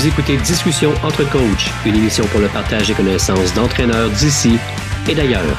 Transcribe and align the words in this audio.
Vous 0.00 0.08
écoutez 0.08 0.38
Discussion 0.38 0.92
entre 1.04 1.30
coachs, 1.30 1.68
une 1.84 1.94
émission 1.94 2.24
pour 2.28 2.40
le 2.40 2.48
partage 2.48 2.88
des 2.88 2.94
connaissances 2.94 3.52
d'entraîneurs 3.52 4.08
d'ici 4.08 4.56
et 5.06 5.14
d'ailleurs. 5.14 5.54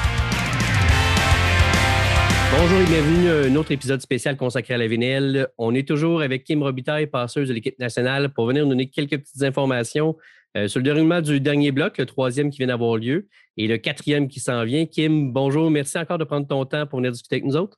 Bonjour 2.51 2.79
et 2.79 2.85
bienvenue 2.85 3.29
à 3.29 3.51
un 3.51 3.55
autre 3.55 3.71
épisode 3.71 4.01
spécial 4.01 4.38
consacré 4.38 4.73
à 4.73 4.77
la 4.79 4.88
VNL. 4.88 5.47
On 5.59 5.75
est 5.75 5.88
toujours 5.88 6.23
avec 6.23 6.43
Kim 6.43 6.63
Robitaille, 6.63 7.05
passeuse 7.05 7.49
de 7.49 7.54
l'équipe 7.54 7.77
nationale, 7.77 8.34
pour 8.34 8.48
venir 8.48 8.64
nous 8.64 8.70
donner 8.70 8.89
quelques 8.89 9.20
petites 9.20 9.43
informations 9.43 10.18
euh, 10.58 10.68
sur 10.68 10.80
le 10.80 10.86
déroulement 10.86 11.21
du 11.21 11.39
dernier 11.39 11.71
bloc, 11.71 12.00
le 12.00 12.08
troisième 12.08 12.50
qui 12.50 12.58
vient 12.58 12.68
d'avoir 12.68 12.98
lieu, 12.98 13.28
et 13.58 13.68
le 13.68 13.78
quatrième 13.78 14.28
qui 14.28 14.39
s'en 14.39 14.64
vient. 14.64 14.88
Kim, 14.88 15.32
bonjour, 15.32 15.70
merci 15.70 16.00
encore 16.00 16.18
de 16.18 16.23
prendre 16.23 16.48
ton 16.48 16.66
temps 16.66 16.88
pour 16.88 16.98
venir 16.98 17.12
discuter 17.12 17.36
avec 17.36 17.46
nous 17.46 17.58
autres. 17.58 17.78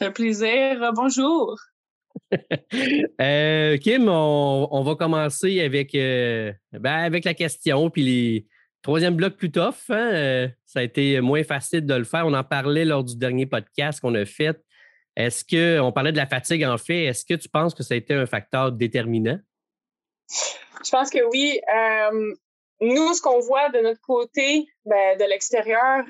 Ça 0.00 0.06
fait 0.06 0.14
plaisir. 0.14 0.80
Bonjour. 0.96 1.56
Euh, 3.20 3.78
Kim, 3.78 4.08
on, 4.08 4.82
va 4.82 4.94
commencer 4.94 5.60
avec, 5.60 5.94
euh, 5.94 6.52
ben, 6.72 6.92
avec 6.92 7.24
la 7.24 7.34
question, 7.34 7.88
puis 7.88 8.02
les 8.02 8.46
troisième 8.82 9.16
bloc 9.16 9.36
plus 9.36 9.50
tough. 9.50 9.88
Hein, 9.88 10.12
euh, 10.12 10.48
ça 10.66 10.80
a 10.80 10.82
été 10.82 11.20
moins 11.20 11.42
facile 11.42 11.86
de 11.86 11.94
le 11.94 12.04
faire. 12.04 12.26
On 12.26 12.34
en 12.34 12.44
parlait 12.44 12.84
lors 12.84 13.02
du 13.02 13.16
dernier 13.16 13.46
podcast 13.46 14.00
qu'on 14.00 14.14
a 14.14 14.24
fait. 14.24 14.60
Est-ce 15.16 15.44
que, 15.44 15.80
on 15.80 15.92
parlait 15.92 16.12
de 16.12 16.16
la 16.18 16.26
fatigue 16.26 16.64
en 16.64 16.76
fait, 16.76 17.04
est-ce 17.04 17.24
que 17.24 17.34
tu 17.34 17.48
penses 17.48 17.74
que 17.74 17.82
ça 17.82 17.94
a 17.94 17.96
été 17.96 18.12
un 18.14 18.26
facteur 18.26 18.70
déterminant? 18.72 19.38
Je 20.28 20.90
pense 20.90 21.10
que 21.10 21.24
oui. 21.32 21.58
nous, 22.80 23.14
ce 23.14 23.22
qu'on 23.22 23.40
voit 23.40 23.70
de 23.70 23.80
notre 23.80 24.00
côté, 24.02 24.66
ben, 24.84 25.16
de 25.16 25.24
l'extérieur, 25.24 26.04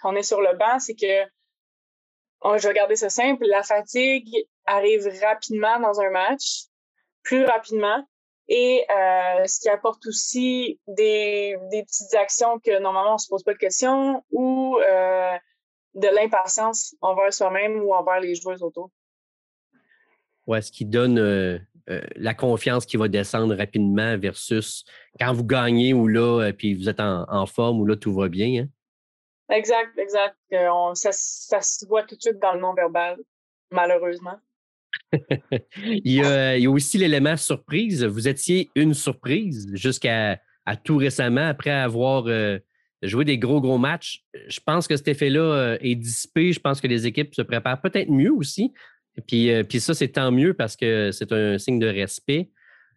quand 0.00 0.12
on 0.12 0.16
est 0.16 0.22
sur 0.22 0.40
le 0.40 0.56
banc, 0.56 0.78
c'est 0.78 0.94
que 0.94 2.58
je 2.58 2.68
vais 2.68 2.74
garder 2.74 2.96
ça 2.96 3.10
simple. 3.10 3.44
La 3.46 3.64
fatigue 3.64 4.46
arrive 4.66 5.08
rapidement 5.22 5.80
dans 5.80 6.00
un 6.00 6.10
match, 6.10 6.64
plus 7.22 7.44
rapidement, 7.44 8.06
et 8.48 8.84
euh, 8.90 9.44
ce 9.46 9.60
qui 9.60 9.68
apporte 9.68 10.06
aussi 10.06 10.78
des, 10.86 11.56
des, 11.72 11.82
petites 11.82 12.14
actions 12.14 12.60
que 12.60 12.78
normalement 12.78 13.14
on 13.14 13.18
se 13.18 13.28
pose 13.28 13.42
pas 13.42 13.54
de 13.54 13.58
questions 13.58 14.24
ou 14.30 14.78
euh, 14.78 15.36
de 15.94 16.08
l'impatience 16.08 16.94
envers 17.00 17.32
soi-même 17.32 17.82
ou 17.82 17.92
envers 17.92 18.20
les 18.20 18.36
joueurs 18.36 18.62
autour. 18.62 18.90
Ouais, 20.46 20.62
ce 20.62 20.70
qui 20.70 20.84
donne 20.84 21.18
euh, 21.18 21.58
la 22.14 22.34
confiance 22.34 22.86
qui 22.86 22.96
va 22.96 23.08
descendre 23.08 23.56
rapidement 23.56 24.16
versus 24.16 24.84
quand 25.18 25.32
vous 25.32 25.44
gagnez 25.44 25.92
ou 25.92 26.06
là, 26.06 26.52
puis 26.52 26.74
vous 26.74 26.88
êtes 26.88 27.00
en, 27.00 27.24
en 27.28 27.46
forme 27.46 27.80
ou 27.80 27.86
là 27.86 27.96
tout 27.96 28.14
va 28.14 28.28
bien. 28.28 28.62
Hein? 28.62 28.68
Exact, 29.48 29.96
exact. 29.98 30.36
ça, 30.94 31.10
ça, 31.12 31.60
se 31.60 31.84
voit 31.86 32.04
tout 32.04 32.14
de 32.14 32.20
suite 32.20 32.38
dans 32.38 32.52
le 32.52 32.60
non-verbal, 32.60 33.16
malheureusement. 33.70 34.38
Il, 35.76 36.12
y 36.12 36.22
a, 36.22 36.70
aussi 36.70 36.98
l'élément 36.98 37.36
surprise. 37.36 38.04
Vous 38.04 38.28
étiez 38.28 38.70
une 38.74 38.94
surprise 38.94 39.68
jusqu'à 39.74 40.38
tout 40.74 40.96
récemment, 40.96 41.46
après 41.46 41.70
avoir 41.70 42.24
euh, 42.26 42.58
joué 43.02 43.24
des 43.24 43.38
gros, 43.38 43.60
gros 43.60 43.78
matchs. 43.78 44.24
Je 44.48 44.58
pense 44.58 44.88
que 44.88 44.96
cet 44.96 45.08
effet-là 45.08 45.40
euh, 45.40 45.78
est 45.80 45.94
dissipé. 45.94 46.52
Je 46.52 46.60
pense 46.60 46.80
que 46.80 46.88
les 46.88 47.06
équipes 47.06 47.34
se 47.34 47.42
préparent 47.42 47.80
peut-être 47.80 48.10
mieux 48.10 48.32
aussi. 48.32 48.72
Puis, 49.26 49.50
euh, 49.50 49.62
puis 49.62 49.80
ça, 49.80 49.94
c'est 49.94 50.08
tant 50.08 50.32
mieux 50.32 50.54
parce 50.54 50.76
que 50.76 51.12
c'est 51.12 51.32
un 51.32 51.58
signe 51.58 51.78
de 51.78 51.86
respect 51.86 52.50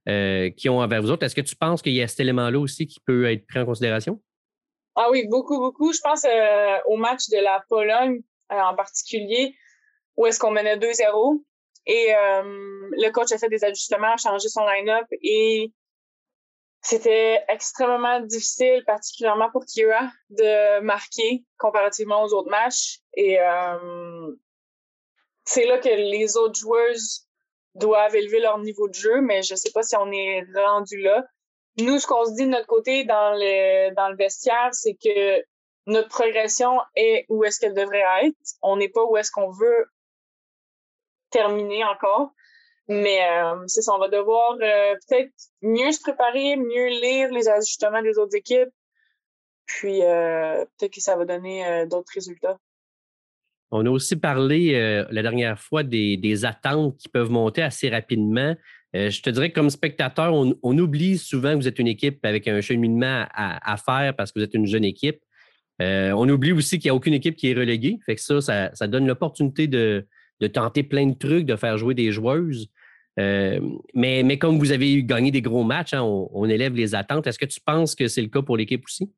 qu'ils 0.07 0.71
ont 0.71 0.79
envers 0.79 1.03
vous 1.03 1.11
autres. 1.11 1.23
Est-ce 1.23 1.35
que 1.35 1.41
tu 1.41 1.55
penses 1.55 1.83
qu'il 1.83 1.93
y 1.93 2.01
a 2.01 2.07
cet 2.07 2.21
élément-là 2.21 2.57
aussi 2.57 2.87
qui 2.87 2.99
peut 2.99 3.29
être 3.29 3.45
pris 3.45 3.59
en 3.59 3.65
considération? 3.65 4.19
Ah 4.95 5.07
oui, 5.11 5.27
beaucoup, 5.29 5.59
beaucoup. 5.59 5.93
Je 5.93 5.99
pense 6.01 6.25
au 6.87 6.97
match 6.97 7.29
de 7.29 7.37
la 7.37 7.63
Pologne 7.69 8.19
en 8.49 8.73
particulier, 8.73 9.53
où 10.17 10.25
est-ce 10.25 10.39
qu'on 10.39 10.49
menait 10.49 10.77
2-0. 10.77 11.43
Et 11.91 12.13
euh, 12.13 12.43
le 12.43 13.09
coach 13.09 13.31
a 13.31 13.39
fait 13.39 13.49
des 13.49 13.65
ajustements, 13.65 14.13
a 14.13 14.17
changé 14.17 14.47
son 14.47 14.63
line-up 14.63 15.07
et 15.23 15.73
c'était 16.81 17.43
extrêmement 17.47 18.19
difficile, 18.19 18.83
particulièrement 18.85 19.49
pour 19.49 19.65
Kira, 19.65 20.11
de 20.29 20.81
marquer 20.81 21.43
comparativement 21.57 22.23
aux 22.23 22.33
autres 22.35 22.51
matchs. 22.51 22.99
Et 23.15 23.37
c'est 25.45 25.65
là 25.65 25.79
que 25.79 25.89
les 25.89 26.37
autres 26.37 26.59
joueuses 26.59 27.27
doivent 27.73 28.15
élever 28.15 28.39
leur 28.39 28.59
niveau 28.59 28.87
de 28.87 28.93
jeu, 28.93 29.21
mais 29.21 29.41
je 29.41 29.55
ne 29.55 29.57
sais 29.57 29.71
pas 29.71 29.81
si 29.81 29.95
on 29.97 30.11
est 30.11 30.45
rendu 30.55 31.01
là. 31.01 31.25
Nous, 31.79 31.97
ce 31.97 32.05
qu'on 32.05 32.23
se 32.23 32.33
dit 32.35 32.45
de 32.45 32.51
notre 32.51 32.67
côté 32.67 33.03
dans 33.03 33.33
le, 33.33 33.93
dans 33.95 34.09
le 34.09 34.15
vestiaire, 34.15 34.69
c'est 34.73 34.93
que 35.03 35.43
notre 35.87 36.09
progression 36.09 36.79
est 36.95 37.25
où 37.29 37.43
est-ce 37.43 37.59
qu'elle 37.59 37.73
devrait 37.73 38.03
être. 38.21 38.35
On 38.61 38.77
n'est 38.77 38.89
pas 38.89 39.03
où 39.03 39.17
est-ce 39.17 39.31
qu'on 39.31 39.49
veut 39.49 39.85
terminer 41.29 41.83
encore. 41.83 42.33
Mais 42.89 43.19
euh, 43.21 43.63
c'est 43.67 43.83
ça, 43.83 43.93
on 43.93 43.99
va 43.99 44.09
devoir 44.09 44.57
euh, 44.61 44.95
peut-être 45.07 45.31
mieux 45.61 45.91
se 45.91 46.01
préparer, 46.01 46.55
mieux 46.55 46.87
lire 47.01 47.31
les 47.31 47.47
ajustements 47.47 48.01
des 48.01 48.17
autres 48.17 48.35
équipes. 48.35 48.69
Puis 49.67 50.01
euh, 50.01 50.65
peut-être 50.77 50.93
que 50.93 51.01
ça 51.01 51.15
va 51.15 51.23
donner 51.25 51.85
d'autres 51.85 52.11
résultats. 52.15 52.57
On 53.69 53.85
a 53.85 53.89
aussi 53.91 54.15
parlé 54.15 55.05
la 55.11 55.21
dernière 55.21 55.59
fois 55.59 55.83
des, 55.83 56.17
des, 56.17 56.43
attentes 56.43 56.97
qui 56.97 57.07
peuvent 57.07 57.29
monter 57.29 57.61
assez 57.61 57.87
rapidement. 57.87 58.55
Je 58.95 59.21
te 59.21 59.29
dirais 59.29 59.51
que 59.51 59.53
comme 59.53 59.69
spectateur, 59.69 60.33
on, 60.33 60.77
oublie 60.79 61.19
souvent 61.19 61.51
que 61.51 61.57
vous 61.57 61.67
êtes 61.67 61.77
une 61.77 61.87
équipe 61.87 62.25
avec 62.25 62.47
un 62.47 62.61
cheminement 62.61 63.27
à, 63.31 63.77
faire 63.77 64.15
parce 64.15 64.31
que 64.31 64.39
vous 64.39 64.45
êtes 64.45 64.55
une 64.55 64.65
jeune 64.65 64.85
équipe. 64.85 65.21
On 65.79 66.27
oublie 66.27 66.51
aussi 66.51 66.79
qu'il 66.79 66.89
n'y 66.89 66.93
a 66.93 66.95
aucune 66.95 67.13
équipe 67.13 67.35
qui 67.35 67.51
est 67.51 67.53
reléguée. 67.53 67.99
Fait 68.07 68.15
que 68.15 68.21
ça, 68.21 68.71
ça, 68.73 68.87
donne 68.87 69.05
l'opportunité 69.05 69.67
de, 69.67 70.07
tenter 70.47 70.83
plein 70.83 71.07
de 71.07 71.17
trucs, 71.17 71.45
de 71.45 71.55
faire 71.55 71.77
jouer 71.77 71.93
des 71.93 72.11
joueuses. 72.11 72.69
Euh, 73.19 73.59
mais, 73.93 74.23
mais, 74.23 74.37
comme 74.37 74.57
vous 74.59 74.71
avez 74.71 75.03
gagné 75.03 75.31
des 75.31 75.41
gros 75.41 75.63
matchs, 75.63 75.93
hein, 75.93 76.03
on, 76.03 76.45
élève 76.47 76.73
les 76.73 76.95
attentes. 76.95 77.27
Est-ce 77.27 77.39
que 77.39 77.45
tu 77.45 77.59
penses 77.59 77.95
que 77.95 78.07
c'est 78.07 78.21
le 78.21 78.29
cas 78.29 78.41
pour 78.41 78.55
l'équipe 78.55 78.83
aussi? 78.85 79.11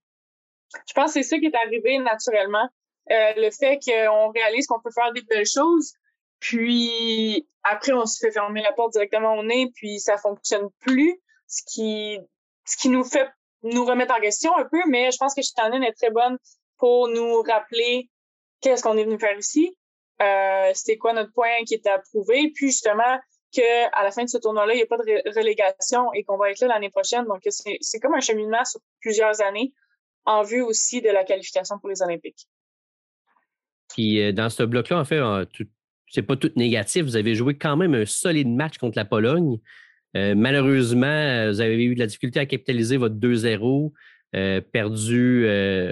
Je 0.87 0.93
pense 0.93 1.13
que 1.13 1.21
c'est 1.21 1.23
ça 1.23 1.37
qui 1.37 1.45
est 1.45 1.55
arrivé 1.55 1.99
naturellement. 1.99 2.67
le 3.09 3.49
fait 3.51 3.79
qu'on 3.85 4.31
réalise 4.31 4.65
qu'on 4.65 4.79
peut 4.79 4.91
faire 4.95 5.11
des 5.13 5.21
belles 5.21 5.45
choses, 5.45 5.93
puis 6.39 7.47
après, 7.63 7.93
on 7.93 8.05
se 8.05 8.17
fait 8.19 8.31
fermer 8.31 8.61
la 8.61 8.71
porte 8.71 8.93
directement 8.93 9.35
au 9.35 9.43
nez, 9.43 9.71
puis 9.75 9.99
ça 9.99 10.17
fonctionne 10.17 10.69
plus, 10.79 11.19
ce 11.47 11.61
qui, 11.67 12.19
ce 12.65 12.77
qui 12.77 12.89
nous 12.89 13.03
fait 13.03 13.29
nous 13.63 13.85
remettre 13.85 14.15
en 14.15 14.19
question 14.19 14.55
un 14.57 14.65
peu, 14.65 14.81
mais 14.87 15.11
je 15.11 15.17
pense 15.17 15.35
que 15.35 15.41
Shannon 15.41 15.81
est 15.83 15.93
très 15.93 16.09
bonne 16.09 16.37
pour 16.77 17.07
nous 17.07 17.41
rappeler 17.43 18.09
qu'est-ce 18.61 18.81
qu'on 18.81 18.97
est 18.97 19.03
venu 19.03 19.19
faire 19.19 19.37
ici, 19.37 19.77
euh, 20.21 20.71
c'était 20.73 20.97
quoi 20.97 21.13
notre 21.13 21.31
point 21.33 21.63
qui 21.65 21.75
était 21.75 21.89
approuvé, 21.89 22.51
puis 22.53 22.67
justement 22.67 23.19
que 23.55 23.85
à 23.93 24.03
la 24.03 24.11
fin 24.11 24.23
de 24.23 24.29
ce 24.29 24.37
tournoi-là, 24.37 24.73
il 24.73 24.77
n'y 24.77 24.83
a 24.83 24.85
pas 24.85 24.97
de 24.97 25.37
relégation 25.37 26.13
et 26.13 26.23
qu'on 26.23 26.37
va 26.37 26.51
être 26.51 26.61
là 26.61 26.67
l'année 26.67 26.89
prochaine. 26.89 27.25
Donc, 27.25 27.41
c'est 27.45 27.99
comme 27.99 28.13
un 28.13 28.21
cheminement 28.21 28.63
sur 28.63 28.79
plusieurs 29.01 29.41
années 29.41 29.73
en 30.25 30.43
vue 30.43 30.61
aussi 30.61 31.01
de 31.01 31.09
la 31.09 31.23
qualification 31.23 31.77
pour 31.79 31.89
les 31.89 32.01
Olympiques. 32.01 32.47
Puis 33.89 34.21
euh, 34.21 34.31
dans 34.31 34.49
ce 34.49 34.63
bloc-là, 34.63 34.99
en 34.99 35.05
fait, 35.05 35.21
c'est 36.07 36.21
pas 36.21 36.35
tout 36.35 36.51
négatif. 36.55 37.03
Vous 37.03 37.15
avez 37.15 37.35
joué 37.35 37.57
quand 37.57 37.75
même 37.75 37.93
un 37.93 38.05
solide 38.05 38.49
match 38.49 38.77
contre 38.77 38.97
la 38.97 39.05
Pologne. 39.05 39.59
Euh, 40.15 40.35
malheureusement, 40.35 41.49
vous 41.49 41.61
avez 41.61 41.83
eu 41.83 41.95
de 41.95 41.99
la 41.99 42.07
difficulté 42.07 42.39
à 42.39 42.45
capitaliser 42.45 42.97
votre 42.97 43.15
2-0, 43.15 43.91
euh, 44.35 44.61
perdu 44.61 45.47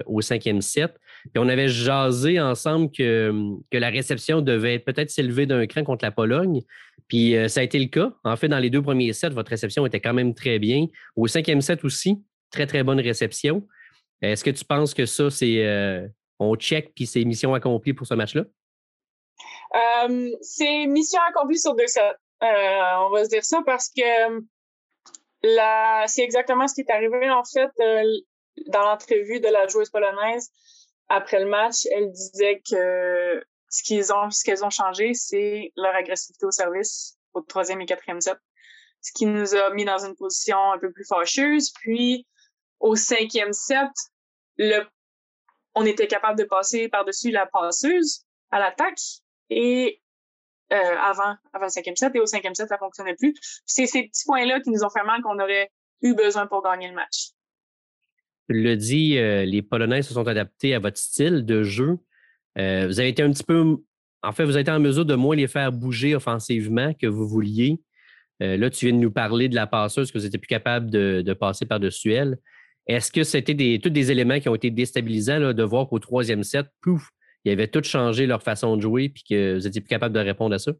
au 0.05 0.21
cinquième 0.21 0.61
set. 0.61 0.95
Puis 1.33 1.43
on 1.43 1.47
avait 1.47 1.67
jasé 1.67 2.39
ensemble 2.39 2.91
que, 2.91 3.31
que 3.71 3.77
la 3.77 3.89
réception 3.89 4.41
devait 4.41 4.79
peut-être 4.79 5.09
s'élever 5.09 5.45
d'un 5.45 5.65
cran 5.67 5.83
contre 5.83 6.05
la 6.05 6.11
Pologne. 6.11 6.61
Puis 7.07 7.35
ça 7.47 7.61
a 7.61 7.63
été 7.63 7.79
le 7.79 7.87
cas. 7.87 8.11
En 8.23 8.35
fait, 8.35 8.47
dans 8.47 8.59
les 8.59 8.69
deux 8.69 8.81
premiers 8.81 9.13
sets, 9.13 9.29
votre 9.29 9.49
réception 9.49 9.85
était 9.85 9.99
quand 9.99 10.13
même 10.13 10.33
très 10.33 10.59
bien. 10.59 10.87
Au 11.15 11.27
cinquième 11.27 11.61
set 11.61 11.83
aussi, 11.83 12.23
très, 12.51 12.67
très 12.67 12.83
bonne 12.83 12.99
réception. 12.99 13.67
Est-ce 14.21 14.43
que 14.43 14.51
tu 14.51 14.63
penses 14.65 14.93
que 14.93 15.05
ça, 15.05 15.29
c'est 15.29 15.65
on 16.39 16.55
check 16.55 16.93
puis 16.95 17.05
c'est 17.05 17.23
mission 17.25 17.53
accomplie 17.53 17.93
pour 17.93 18.07
ce 18.07 18.13
match-là? 18.13 18.43
Euh, 19.75 20.31
c'est 20.41 20.87
mission 20.87 21.19
accomplie 21.29 21.59
sur 21.59 21.75
deux 21.75 21.87
sets. 21.87 22.15
Euh, 22.41 22.81
on 23.05 23.09
va 23.11 23.25
se 23.25 23.29
dire 23.29 23.43
ça 23.43 23.61
parce 23.65 23.89
que 23.89 24.01
euh, 24.01 24.41
là, 25.43 26.07
c'est 26.07 26.23
exactement 26.23 26.67
ce 26.67 26.75
qui 26.75 26.81
est 26.81 26.91
arrivé 26.91 27.29
en 27.29 27.43
fait 27.43 27.69
dans 28.67 28.81
l'entrevue 28.81 29.39
de 29.39 29.49
la 29.49 29.67
joueuse 29.67 29.89
polonaise 29.89 30.49
après 31.09 31.39
le 31.39 31.49
match. 31.49 31.85
Elle 31.91 32.11
disait 32.11 32.61
que 32.69 33.43
ce 33.69 33.83
qu'ils 33.83 34.13
ont, 34.13 34.29
ce 34.29 34.43
qu'elles 34.43 34.63
ont 34.63 34.69
changé, 34.69 35.13
c'est 35.13 35.71
leur 35.75 35.95
agressivité 35.95 36.45
au 36.45 36.51
service 36.51 37.17
au 37.33 37.41
troisième 37.41 37.81
et 37.81 37.85
quatrième 37.85 38.21
set, 38.21 38.37
ce 39.01 39.11
qui 39.13 39.25
nous 39.25 39.55
a 39.55 39.69
mis 39.71 39.85
dans 39.85 40.03
une 40.03 40.15
position 40.15 40.57
un 40.71 40.79
peu 40.79 40.91
plus 40.91 41.05
fâcheuse. 41.05 41.71
Puis 41.81 42.27
au 42.79 42.95
cinquième 42.95 43.53
set, 43.53 43.89
le, 44.57 44.83
on 45.75 45.85
était 45.85 46.07
capable 46.07 46.39
de 46.39 46.45
passer 46.45 46.89
par-dessus 46.89 47.31
la 47.31 47.45
passeuse 47.45 48.25
à 48.51 48.59
l'attaque 48.59 48.99
et 49.49 50.01
euh, 50.71 50.97
avant, 50.97 51.35
avant 51.53 51.65
le 51.65 51.69
cinquième 51.69 51.95
set, 51.95 52.15
et 52.15 52.19
au 52.19 52.25
cinquième 52.27 52.53
set, 52.53 52.67
ça 52.69 52.77
fonctionnait 52.77 53.15
plus. 53.15 53.33
C'est 53.65 53.87
ces 53.87 54.03
petits 54.03 54.25
points-là 54.25 54.59
qui 54.61 54.69
nous 54.69 54.83
ont 54.83 54.89
fait 54.89 55.03
mal 55.03 55.21
qu'on 55.21 55.39
aurait 55.39 55.71
eu 56.01 56.13
besoin 56.13 56.45
pour 56.47 56.63
gagner 56.63 56.87
le 56.87 56.93
match. 56.93 57.31
Le 58.49 58.75
dit, 58.75 59.17
euh, 59.17 59.45
les 59.45 59.61
Polonais 59.61 60.01
se 60.01 60.13
sont 60.13 60.27
adaptés 60.27 60.73
à 60.73 60.79
votre 60.79 60.97
style 60.97 61.45
de 61.45 61.63
jeu. 61.63 61.97
Euh, 62.57 62.87
vous 62.87 62.99
avez 62.99 63.09
été 63.09 63.21
un 63.21 63.31
petit 63.31 63.43
peu, 63.43 63.77
en 64.23 64.31
fait, 64.31 64.43
vous 64.43 64.51
avez 64.51 64.61
été 64.61 64.71
en 64.71 64.79
mesure 64.79 65.05
de 65.05 65.15
moins 65.15 65.35
les 65.35 65.47
faire 65.47 65.71
bouger 65.71 66.15
offensivement 66.15 66.93
que 66.93 67.07
vous 67.07 67.27
vouliez. 67.27 67.79
là, 68.39 68.69
tu 68.69 68.85
viens 68.85 68.95
de 68.95 69.01
nous 69.01 69.11
parler 69.11 69.49
de 69.49 69.55
la 69.55 69.67
passeuse, 69.67 70.11
que 70.11 70.17
vous 70.17 70.23
n'étiez 70.23 70.39
plus 70.39 70.47
capable 70.47 70.89
de, 70.89 71.33
passer 71.33 71.65
par-dessus 71.65 72.13
elle. 72.13 72.37
Est-ce 72.87 73.11
que 73.11 73.23
c'était 73.23 73.79
tous 73.81 73.89
des 73.89 74.11
éléments 74.11 74.39
qui 74.39 74.49
ont 74.49 74.55
été 74.55 74.71
déstabilisants 74.71 75.53
de 75.53 75.63
voir 75.63 75.87
qu'au 75.87 75.99
troisième 75.99 76.43
set, 76.43 76.65
pouf, 76.81 77.09
ils 77.45 77.51
avaient 77.51 77.67
tout 77.67 77.83
changé 77.83 78.25
leur 78.25 78.41
façon 78.41 78.75
de 78.75 78.81
jouer 78.81 79.09
puis 79.09 79.23
que 79.29 79.55
vous 79.55 79.63
n'étiez 79.63 79.81
plus 79.81 79.89
capable 79.89 80.15
de 80.15 80.19
répondre 80.19 80.55
à 80.55 80.59
ça? 80.59 80.71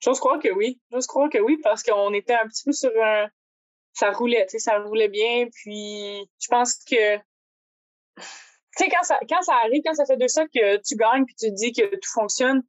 J'ose 0.00 0.18
croire 0.20 0.38
que 0.38 0.52
oui. 0.52 0.80
J'ose 0.90 1.06
croire 1.06 1.28
que 1.28 1.38
oui, 1.38 1.58
parce 1.62 1.82
qu'on 1.82 2.12
était 2.12 2.34
un 2.34 2.46
petit 2.48 2.64
peu 2.64 2.72
sur 2.72 2.90
un. 3.02 3.28
Ça 3.94 4.10
roulait, 4.10 4.46
tu 4.46 4.52
sais, 4.52 4.58
ça 4.58 4.78
roulait 4.78 5.08
bien. 5.08 5.46
Puis 5.52 6.28
je 6.40 6.48
pense 6.48 6.76
que. 6.84 7.16
Tu 7.16 8.84
sais, 8.84 8.88
quand 8.88 9.02
ça, 9.02 9.18
quand 9.28 9.42
ça 9.42 9.54
arrive, 9.64 9.82
quand 9.84 9.94
ça 9.94 10.06
fait 10.06 10.16
deux 10.16 10.28
ça 10.28 10.44
que 10.46 10.76
tu 10.78 10.96
gagnes 10.96 11.24
puis 11.26 11.34
tu 11.34 11.50
dis 11.52 11.72
que 11.72 11.84
tout 11.84 12.10
fonctionne, 12.14 12.62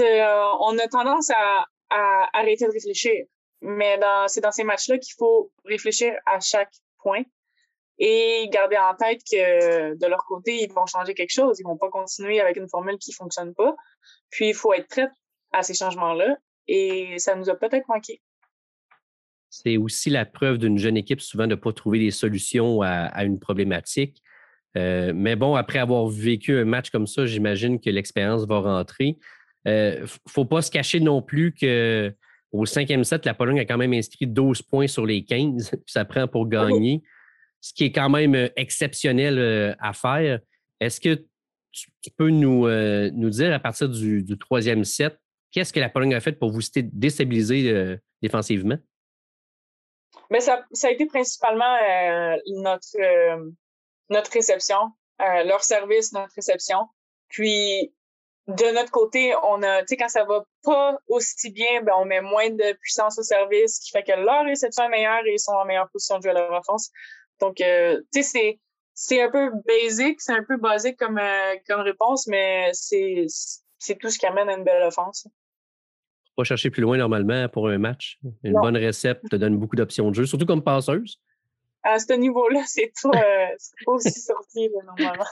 euh, 0.00 0.52
on 0.60 0.76
a 0.78 0.88
tendance 0.88 1.30
à, 1.30 1.66
à 1.90 2.28
arrêter 2.32 2.66
de 2.66 2.72
réfléchir. 2.72 3.26
Mais 3.60 3.98
c'est 4.28 4.40
dans 4.40 4.52
ces 4.52 4.64
matchs-là 4.64 4.98
qu'il 4.98 5.14
faut 5.16 5.50
réfléchir 5.64 6.14
à 6.26 6.40
chaque 6.40 6.72
point 6.98 7.22
et 7.98 8.48
garder 8.50 8.76
en 8.76 8.94
tête 8.94 9.22
que 9.30 9.94
de 9.94 10.06
leur 10.06 10.24
côté, 10.26 10.62
ils 10.62 10.72
vont 10.72 10.86
changer 10.86 11.14
quelque 11.14 11.32
chose. 11.32 11.58
Ils 11.58 11.64
vont 11.64 11.78
pas 11.78 11.88
continuer 11.88 12.40
avec 12.40 12.56
une 12.56 12.68
formule 12.68 12.98
qui 12.98 13.12
fonctionne 13.12 13.54
pas. 13.54 13.74
Puis, 14.30 14.48
il 14.48 14.54
faut 14.54 14.74
être 14.74 14.88
prêt 14.88 15.08
à 15.52 15.62
ces 15.62 15.74
changements-là 15.74 16.36
et 16.68 17.18
ça 17.18 17.34
nous 17.34 17.48
a 17.48 17.54
peut-être 17.54 17.88
manqué. 17.88 18.20
C'est 19.62 19.78
aussi 19.78 20.10
la 20.10 20.26
preuve 20.26 20.58
d'une 20.58 20.78
jeune 20.78 20.96
équipe 20.96 21.20
souvent 21.20 21.44
de 21.44 21.50
ne 21.50 21.54
pas 21.54 21.72
trouver 21.72 21.98
des 21.98 22.10
solutions 22.10 22.82
à, 22.82 23.24
une 23.24 23.38
problématique. 23.38 24.22
Euh, 24.76 25.12
mais 25.14 25.34
bon, 25.34 25.54
après 25.54 25.78
avoir 25.78 26.06
vécu 26.08 26.58
un 26.58 26.66
match 26.66 26.90
comme 26.90 27.06
ça, 27.06 27.24
j'imagine 27.24 27.80
que 27.80 27.88
l'expérience 27.88 28.46
va 28.46 28.58
rentrer. 28.58 29.16
Il 29.64 29.70
euh, 29.70 30.00
ne 30.02 30.06
faut 30.28 30.44
pas 30.44 30.60
se 30.60 30.70
cacher 30.70 31.00
non 31.00 31.22
plus 31.22 31.54
qu'au 31.54 32.66
cinquième 32.66 33.02
set, 33.04 33.24
la 33.24 33.32
Pologne 33.32 33.60
a 33.60 33.64
quand 33.64 33.78
même 33.78 33.94
inscrit 33.94 34.26
12 34.26 34.60
points 34.62 34.86
sur 34.88 35.06
les 35.06 35.24
15 35.24 35.72
ça 35.86 36.04
prend 36.04 36.28
pour 36.28 36.48
gagner, 36.48 37.02
ce 37.62 37.72
qui 37.72 37.84
est 37.84 37.92
quand 37.92 38.10
même 38.10 38.34
euh, 38.34 38.48
exceptionnel 38.56 39.74
à 39.80 39.94
faire. 39.94 40.40
Est-ce 40.80 41.00
que 41.00 41.24
tu, 41.72 42.10
peux 42.16 42.30
nous, 42.30 42.68
nous 42.68 43.30
dire 43.30 43.52
à 43.52 43.58
partir 43.58 43.88
du, 43.88 44.22
du 44.22 44.36
troisième 44.38 44.84
set, 44.84 45.18
Qu'est-ce 45.52 45.72
que 45.72 45.80
la 45.80 45.88
Pologne 45.88 46.14
a 46.14 46.20
fait 46.20 46.32
pour 46.32 46.50
vous 46.50 46.60
déstabiliser 46.92 47.98
défensivement? 48.20 48.76
Mais 50.30 50.40
ça, 50.40 50.64
ça, 50.72 50.88
a 50.88 50.90
été 50.90 51.06
principalement 51.06 51.76
euh, 51.76 52.36
notre, 52.46 53.00
euh, 53.00 53.50
notre 54.10 54.30
réception, 54.32 54.92
leur 55.18 55.64
service, 55.64 56.12
notre 56.12 56.34
réception. 56.34 56.88
Puis, 57.28 57.94
de 58.46 58.74
notre 58.74 58.90
côté, 58.90 59.34
on 59.42 59.62
a, 59.62 59.80
tu 59.80 59.88
sais, 59.88 59.96
quand 59.96 60.08
ça 60.08 60.24
va 60.24 60.44
pas 60.62 60.98
aussi 61.08 61.50
bien, 61.50 61.82
ben, 61.82 61.94
on 61.96 62.04
met 62.04 62.20
moins 62.20 62.50
de 62.50 62.72
puissance 62.80 63.18
au 63.18 63.22
service, 63.22 63.76
ce 63.76 63.80
qui 63.86 63.90
fait 63.90 64.04
que 64.04 64.12
leur 64.12 64.44
réception 64.44 64.84
est 64.84 64.88
meilleure 64.88 65.24
et 65.26 65.32
ils 65.32 65.40
sont 65.40 65.52
en 65.52 65.64
meilleure 65.64 65.90
position 65.90 66.18
de 66.18 66.22
jouer 66.22 66.30
à 66.30 66.34
leur 66.34 66.52
offense. 66.52 66.90
Donc, 67.40 67.56
tu 67.56 67.64
sais, 67.64 68.22
c'est, 68.22 68.60
c'est 68.94 69.22
un 69.22 69.30
peu 69.30 69.50
basique, 69.66 70.20
c'est 70.20 70.32
un 70.32 70.44
peu 70.44 70.58
basique 70.58 70.98
comme, 70.98 71.20
comme 71.66 71.80
réponse, 71.80 72.26
mais 72.28 72.70
c'est, 72.72 73.26
c'est 73.78 73.96
tout 73.96 74.10
ce 74.10 74.18
qui 74.18 74.26
amène 74.26 74.48
à 74.48 74.54
une 74.54 74.64
belle 74.64 74.82
offense. 74.82 75.26
Pas 76.36 76.44
chercher 76.44 76.70
plus 76.70 76.82
loin 76.82 76.98
normalement 76.98 77.48
pour 77.48 77.68
un 77.68 77.78
match. 77.78 78.18
Une 78.44 78.54
bonne 78.54 78.76
recette 78.76 79.20
te 79.30 79.36
donne 79.36 79.56
beaucoup 79.56 79.76
d'options 79.76 80.10
de 80.10 80.14
jeu, 80.14 80.26
surtout 80.26 80.46
comme 80.46 80.62
passeuse. 80.62 81.18
À 81.82 81.98
ce 81.98 82.12
niveau-là, 82.14 82.62
c'est 82.66 82.92
pas, 83.02 83.10
euh, 83.10 83.46
pas, 83.84 83.92
aussi 83.92 84.20
sorti 84.20 84.68
normalement. 84.84 85.24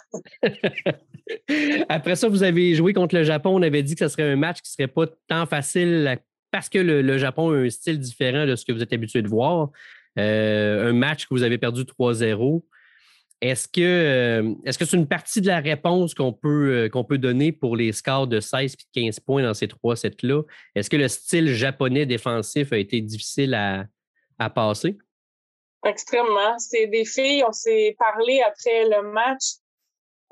Après 1.89 2.15
ça, 2.15 2.29
vous 2.29 2.45
avez 2.45 2.75
joué 2.75 2.93
contre 2.93 3.17
le 3.17 3.25
Japon. 3.25 3.59
On 3.59 3.63
avait 3.63 3.83
dit 3.83 3.97
que 3.97 4.07
ce 4.07 4.13
serait 4.13 4.31
un 4.31 4.37
match 4.37 4.61
qui 4.63 4.71
ne 4.71 4.85
serait 4.85 4.93
pas 4.93 5.07
tant 5.27 5.47
facile 5.47 6.19
parce 6.53 6.69
que 6.69 6.79
le, 6.79 7.19
Japon 7.19 7.51
a 7.51 7.57
un 7.57 7.71
style 7.71 7.99
différent 7.99 8.47
de 8.47 8.55
ce 8.55 8.65
que 8.65 8.73
vous 8.73 8.83
êtes 8.83 8.93
habitué 8.93 9.23
de 9.23 9.29
voir. 9.29 9.71
Euh, 10.17 10.91
un 10.91 10.93
match 10.93 11.27
que 11.27 11.35
vous 11.35 11.43
avez 11.43 11.59
perdu 11.59 11.83
3-0. 11.83 12.63
Est-ce 13.45 13.69
que 13.69 13.83
euh, 13.83 14.55
est-ce 14.65 14.79
que 14.79 14.87
c'est 14.87 14.97
une 14.97 15.07
partie 15.07 15.43
de 15.43 15.49
la 15.49 15.61
réponse 15.61 16.15
qu'on 16.15 16.33
peut, 16.33 16.85
euh, 16.85 16.89
qu'on 16.89 17.05
peut 17.05 17.19
donner 17.19 17.53
pour 17.53 17.77
les 17.77 17.93
scores 17.93 18.27
de 18.27 18.41
16 18.41 18.73
et 18.73 19.01
de 19.03 19.07
15 19.09 19.21
points 19.21 19.43
dans 19.43 19.53
ces 19.53 19.69
trois 19.69 19.97
sets-là? 19.97 20.45
Est-ce 20.75 20.89
que 20.89 20.97
le 20.97 21.09
style 21.09 21.53
japonais 21.53 22.07
défensif 22.07 22.73
a 22.73 22.79
été 22.79 23.03
difficile 23.03 23.53
à, 23.53 23.85
à 24.39 24.49
passer? 24.49 24.97
Extrêmement. 25.85 26.59
C'est 26.59 26.87
des 26.87 27.05
filles, 27.05 27.45
on 27.47 27.53
s'est 27.53 27.95
parlé 27.99 28.41
après 28.41 28.89
le 28.89 29.13
match. 29.13 29.57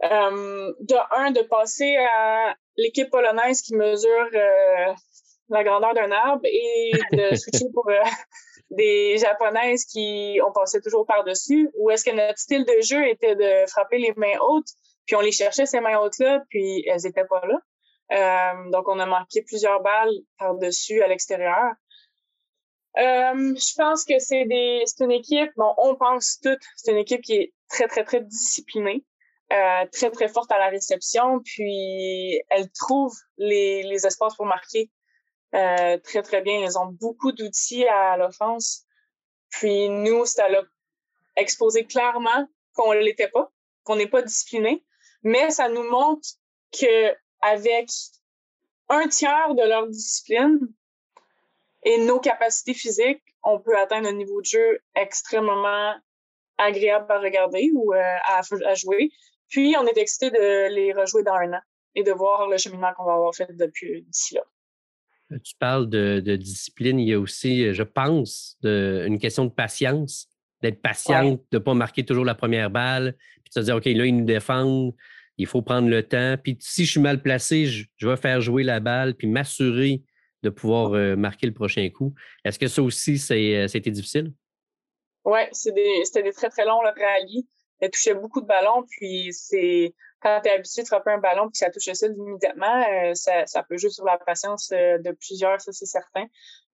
Euh, 0.05 0.73
de 0.81 0.97
un, 1.15 1.33
de 1.33 1.43
passer 1.43 1.95
à 1.97 2.57
l'équipe 2.79 3.11
polonaise 3.11 3.61
qui 3.61 3.77
mesure 3.77 4.31
la 5.51 5.65
grandeur 5.65 5.93
d'un 5.93 6.11
arbre 6.11 6.47
et 6.47 6.93
de 7.13 7.35
switcher 7.37 7.67
pour 7.75 7.91
des 8.73 9.19
japonaises 9.19 9.85
qui 9.85 10.41
ont 10.45 10.53
passé 10.53 10.81
toujours 10.81 11.07
par-dessus 11.07 11.71
ou 11.75 11.91
est-ce 11.91 12.05
que 12.05 12.11
notre 12.11 12.39
style 12.39 12.65
de 12.65 12.81
jeu 12.81 13.07
était 13.07 13.37
de 13.37 13.67
frapper 13.69 13.99
les 13.99 14.13
mains 14.17 14.39
hautes 14.41 14.69
puis 15.07 15.17
on 15.17 15.21
les 15.21 15.33
cherchait 15.33 15.67
ces 15.67 15.81
mains 15.81 15.99
hautes-là 15.99 16.43
puis 16.49 16.85
elles 16.89 17.07
étaient 17.07 17.27
pas 17.27 17.43
là. 17.47 17.59
Euh, 18.13 18.71
donc 18.71 18.89
on 18.89 18.99
a 18.99 19.07
marqué 19.07 19.43
plusieurs 19.43 19.83
balles 19.83 20.15
par-dessus 20.39 21.03
à 21.03 21.09
l'extérieur. 21.09 21.73
Euh, 22.99 23.55
je 23.57 23.75
pense 23.77 24.05
que 24.05 24.19
c'est 24.19 24.45
des 24.47 24.83
c'est 24.87 25.05
une 25.05 25.13
équipe 25.13 25.51
bon 25.57 25.73
on 25.79 25.95
pense 25.97 26.39
toutes 26.43 26.61
c'est 26.77 26.93
une 26.93 26.99
équipe 26.99 27.23
qui 27.23 27.35
est 27.35 27.53
très 27.71 27.89
très 27.89 28.05
très 28.05 28.21
disciplinée 28.21 29.03
euh, 29.51 29.87
très 29.91 30.11
très 30.11 30.29
forte 30.29 30.53
à 30.53 30.59
la 30.59 30.69
réception 30.69 31.41
puis 31.43 32.43
elle 32.51 32.71
trouve 32.73 33.15
les, 33.39 33.83
les 33.85 34.07
espaces 34.07 34.37
pour 34.37 34.45
marquer 34.45 34.91
euh, 35.55 35.99
très, 35.99 36.23
très 36.23 36.41
bien. 36.41 36.61
Ils 36.61 36.79
ont 36.79 36.87
beaucoup 36.87 37.33
d'outils 37.33 37.87
à 37.87 38.17
l'offense. 38.17 38.85
Puis 39.51 39.89
nous, 39.89 40.25
ça 40.27 40.49
l'a 40.49 40.63
exposé 41.37 41.85
clairement 41.85 42.49
qu'on 42.75 42.95
ne 42.95 43.01
l'était 43.01 43.29
pas, 43.29 43.51
qu'on 43.85 43.97
n'est 43.97 44.09
pas 44.09 44.23
discipliné. 44.23 44.85
Mais 45.23 45.51
ça 45.51 45.69
nous 45.69 45.89
montre 45.89 46.29
que 46.73 47.15
avec 47.43 47.91
un 48.89 49.09
tiers 49.09 49.55
de 49.55 49.63
leur 49.63 49.89
discipline 49.89 50.59
et 51.83 51.99
nos 51.99 52.21
capacités 52.21 52.75
physiques, 52.75 53.23
on 53.43 53.59
peut 53.59 53.77
atteindre 53.77 54.09
un 54.09 54.13
niveau 54.13 54.41
de 54.41 54.47
jeu 54.47 54.81
extrêmement 54.95 55.95
agréable 56.59 57.11
à 57.11 57.19
regarder 57.19 57.71
ou 57.75 57.93
euh, 57.93 58.01
à, 58.25 58.43
à, 58.67 58.75
jouer. 58.75 59.11
Puis, 59.49 59.75
on 59.79 59.87
est 59.87 59.99
excité 59.99 60.31
de 60.31 60.69
les 60.73 60.93
rejouer 60.93 61.23
dans 61.23 61.35
un 61.35 61.53
an 61.55 61.61
et 61.95 62.03
de 62.03 62.13
voir 62.13 62.49
le 62.49 62.57
cheminement 62.57 62.93
qu'on 62.95 63.05
va 63.05 63.15
avoir 63.15 63.35
fait 63.35 63.53
depuis 63.53 64.03
d'ici 64.03 64.35
là. 64.35 64.43
Euh, 65.33 65.39
tu 65.43 65.55
parles 65.59 65.89
de, 65.89 66.37
discipline, 66.37 66.99
il 66.99 67.09
y 67.09 67.15
a 67.15 67.21
aussi, 67.21 67.65
euh, 67.65 67.73
je 67.73 67.83
pense, 67.83 68.59
une 68.63 69.19
question 69.19 69.45
de 69.45 69.51
patience, 69.51 70.29
d'être 70.63 70.81
patiente, 70.81 71.43
de 71.51 71.59
ne 71.59 71.63
pas 71.63 71.75
marquer 71.75 72.05
toujours 72.05 72.25
la 72.25 72.35
première 72.35 72.71
balle, 72.71 73.17
puis 73.43 73.51
de 73.55 73.61
se 73.61 73.61
dire, 73.61 73.77
OK, 73.77 73.85
là, 73.87 74.07
ils 74.07 74.17
nous 74.17 74.25
défendent, 74.25 74.95
il 75.39 75.47
faut 75.47 75.63
prendre 75.63 75.89
le 75.89 76.03
temps. 76.03 76.37
Puis 76.43 76.57
si 76.61 76.85
je 76.85 76.93
suis 76.93 77.01
mal 77.01 77.23
placé, 77.23 77.67
je, 77.67 78.07
vais 78.07 78.17
faire 78.17 78.41
jouer 78.41 78.63
la 78.63 78.81
balle, 78.81 79.15
puis 79.15 79.27
m'assurer 79.27 80.03
de 80.43 80.51
pouvoir 80.51 80.93
euh, 80.93 81.17
marquer 81.17 81.47
le 81.47 81.55
prochain 81.55 81.89
coup. 81.91 82.15
Est-ce 82.45 82.59
que 82.59 82.69
ça 82.69 82.83
aussi, 82.83 83.19
c'était 83.19 83.91
difficile? 83.91 84.33
Oui, 85.25 85.41
c'était 85.53 86.23
des 86.23 86.33
très, 86.33 86.49
très 86.49 86.65
longs 86.65 86.81
rallyes. 86.81 87.47
Elle 87.81 87.91
touchait 87.91 88.15
beaucoup 88.15 88.41
de 88.41 88.47
ballons, 88.47 88.85
puis 88.89 89.33
c'est 89.33 89.95
quand 90.23 90.41
tu 90.43 90.49
es 90.49 90.53
habitué 90.53 90.83
de 90.83 90.87
frapper 90.87 91.11
un 91.11 91.19
ballon 91.19 91.49
puis 91.49 91.57
ça 91.57 91.71
touche 91.71 91.89
le 91.89 91.95
sol 91.95 92.15
immédiatement, 92.17 92.85
euh, 92.89 93.15
ça, 93.15 93.45
ça, 93.47 93.63
peut 93.63 93.77
jouer 93.77 93.91
sur 93.91 94.05
la 94.05 94.19
patience 94.19 94.71
euh, 94.73 94.99
de 94.99 95.11
plusieurs, 95.11 95.61
ça 95.61 95.73
c'est 95.73 95.87
certain. 95.87 96.27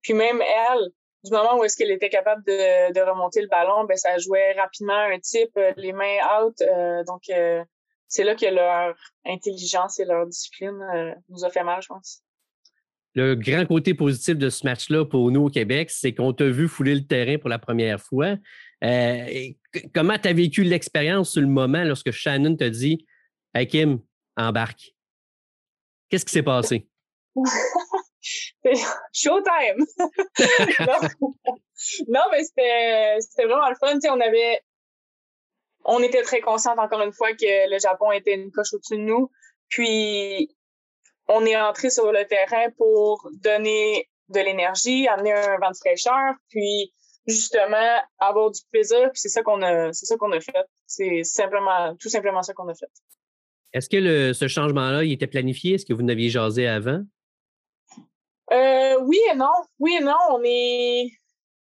Puis 0.02 0.12
même 0.12 0.40
elle, 0.42 0.90
du 1.24 1.32
moment 1.32 1.58
où 1.58 1.64
est-ce 1.64 1.76
qu'elle 1.76 1.90
était 1.90 2.10
capable 2.10 2.44
de, 2.44 2.92
de, 2.92 3.00
remonter 3.00 3.40
le 3.40 3.48
ballon, 3.48 3.84
ben 3.84 3.96
ça 3.96 4.18
jouait 4.18 4.52
rapidement 4.52 4.98
un 4.98 5.18
type, 5.18 5.56
euh, 5.56 5.72
les 5.76 5.92
mains 5.92 6.18
out. 6.40 6.62
donc 7.06 7.22
c'est 8.10 8.24
là 8.24 8.34
que 8.34 8.46
leur 8.46 8.94
intelligence 9.26 9.98
et 9.98 10.04
leur 10.04 10.26
discipline 10.26 11.14
nous 11.28 11.44
a 11.44 11.50
fait 11.50 11.64
mal, 11.64 11.82
je 11.82 11.88
pense. 11.88 12.22
Le 13.14 13.34
grand 13.34 13.66
côté 13.66 13.94
positif 13.94 14.36
de 14.36 14.48
ce 14.48 14.64
match-là 14.64 15.04
pour 15.04 15.30
nous 15.30 15.46
au 15.46 15.50
Québec, 15.50 15.90
c'est 15.90 16.14
qu'on 16.14 16.32
t'a 16.32 16.46
vu 16.46 16.68
fouler 16.68 16.94
le 16.94 17.06
terrain 17.06 17.36
pour 17.38 17.50
la 17.50 17.58
première 17.58 18.00
fois. 18.00 18.36
comment 18.80 20.18
tu 20.18 20.28
as 20.28 20.32
vécu 20.32 20.62
l'expérience 20.62 21.32
sur 21.32 21.42
le 21.42 21.48
moment 21.48 21.84
lorsque 21.84 22.12
Shannon 22.12 22.56
t'a 22.56 22.70
dit 22.70 23.04
Hey 23.54 23.66
Kim, 23.66 24.00
embarque. 24.36 24.94
Qu'est-ce 26.08 26.24
qui 26.24 26.32
s'est 26.32 26.42
passé? 26.42 26.86
Showtime! 29.12 29.86
non. 32.08 32.20
mais 32.30 32.44
c'était 32.44 33.44
vraiment 33.44 33.70
le 33.70 33.76
fun. 33.76 33.98
on 34.10 34.20
avait. 34.20 34.60
On 35.84 36.02
était 36.02 36.22
très 36.22 36.40
consciente, 36.40 36.78
encore 36.78 37.00
une 37.00 37.12
fois, 37.12 37.32
que 37.32 37.70
le 37.70 37.78
Japon 37.78 38.12
était 38.12 38.34
une 38.34 38.50
coche 38.50 38.74
au-dessus 38.74 38.96
de 38.96 39.02
nous. 39.02 39.30
Puis, 39.68 40.54
on 41.28 41.46
est 41.46 41.56
entré 41.56 41.88
sur 41.88 42.12
le 42.12 42.26
terrain 42.26 42.70
pour 42.76 43.30
donner 43.42 44.10
de 44.28 44.40
l'énergie, 44.40 45.08
amener 45.08 45.32
un 45.32 45.56
vent 45.58 45.70
de 45.70 45.76
fraîcheur, 45.76 46.34
puis 46.50 46.92
justement 47.26 48.02
avoir 48.18 48.50
du 48.50 48.60
plaisir. 48.70 49.10
Puis 49.12 49.20
c'est 49.20 49.28
ça 49.28 49.42
qu'on 49.42 49.62
a, 49.62 49.88
a 49.88 50.40
fait. 50.40 50.66
C'est 50.86 51.24
simplement, 51.24 51.94
tout 51.96 52.10
simplement 52.10 52.42
ça 52.42 52.52
qu'on 52.52 52.68
a 52.68 52.74
fait. 52.74 52.90
Est-ce 53.72 53.88
que 53.88 54.32
ce 54.32 54.48
changement-là, 54.48 55.04
il 55.04 55.12
était 55.12 55.26
planifié? 55.26 55.74
Est-ce 55.74 55.86
que 55.86 55.92
vous 55.92 56.02
n'aviez 56.02 56.30
jasé 56.30 56.66
avant? 56.66 57.02
Euh, 58.52 58.98
oui 59.02 59.18
et 59.30 59.34
non. 59.34 59.52
Oui 59.78 59.96
et 60.00 60.04
non. 60.04 60.16
On 60.30 60.40
est. 60.44 61.10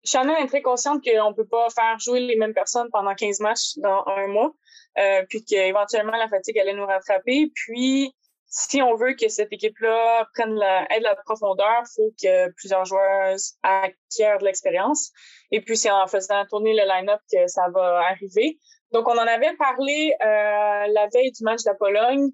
Shannon 0.04 0.36
est 0.36 0.46
très 0.46 0.62
consciente 0.62 1.02
qu'on 1.02 1.30
ne 1.30 1.34
peut 1.34 1.46
pas 1.46 1.68
faire 1.70 1.98
jouer 1.98 2.20
les 2.20 2.36
mêmes 2.36 2.52
personnes 2.52 2.88
pendant 2.92 3.14
15 3.14 3.40
matchs 3.40 3.76
dans 3.76 4.04
un 4.06 4.26
mois, 4.26 4.52
euh, 4.98 5.24
puis 5.30 5.42
qu'éventuellement 5.44 6.16
la 6.16 6.28
fatigue 6.28 6.58
allait 6.58 6.74
nous 6.74 6.84
rattraper. 6.84 7.50
Puis, 7.54 8.14
si 8.46 8.82
on 8.82 8.96
veut 8.96 9.14
que 9.14 9.28
cette 9.28 9.50
équipe-là 9.50 10.28
prenne 10.34 10.56
la, 10.56 10.86
ait 10.94 10.98
de 10.98 11.04
la 11.04 11.16
profondeur, 11.16 11.84
il 11.84 11.92
faut 11.96 12.14
que 12.22 12.52
plusieurs 12.52 12.84
joueurs 12.84 13.36
acquièrent 13.62 14.38
de 14.38 14.44
l'expérience. 14.44 15.10
Et 15.50 15.62
puis, 15.62 15.76
c'est 15.76 15.90
en 15.90 16.06
faisant 16.06 16.44
tourner 16.50 16.74
le 16.74 16.86
line-up 16.86 17.20
que 17.32 17.46
ça 17.46 17.70
va 17.70 18.00
arriver. 18.10 18.58
Donc, 18.94 19.08
on 19.08 19.18
en 19.18 19.26
avait 19.26 19.54
parlé 19.56 20.14
euh, 20.22 20.86
la 20.86 21.08
veille 21.12 21.32
du 21.32 21.42
match 21.42 21.64
de 21.64 21.70
la 21.70 21.74
Pologne 21.74 22.30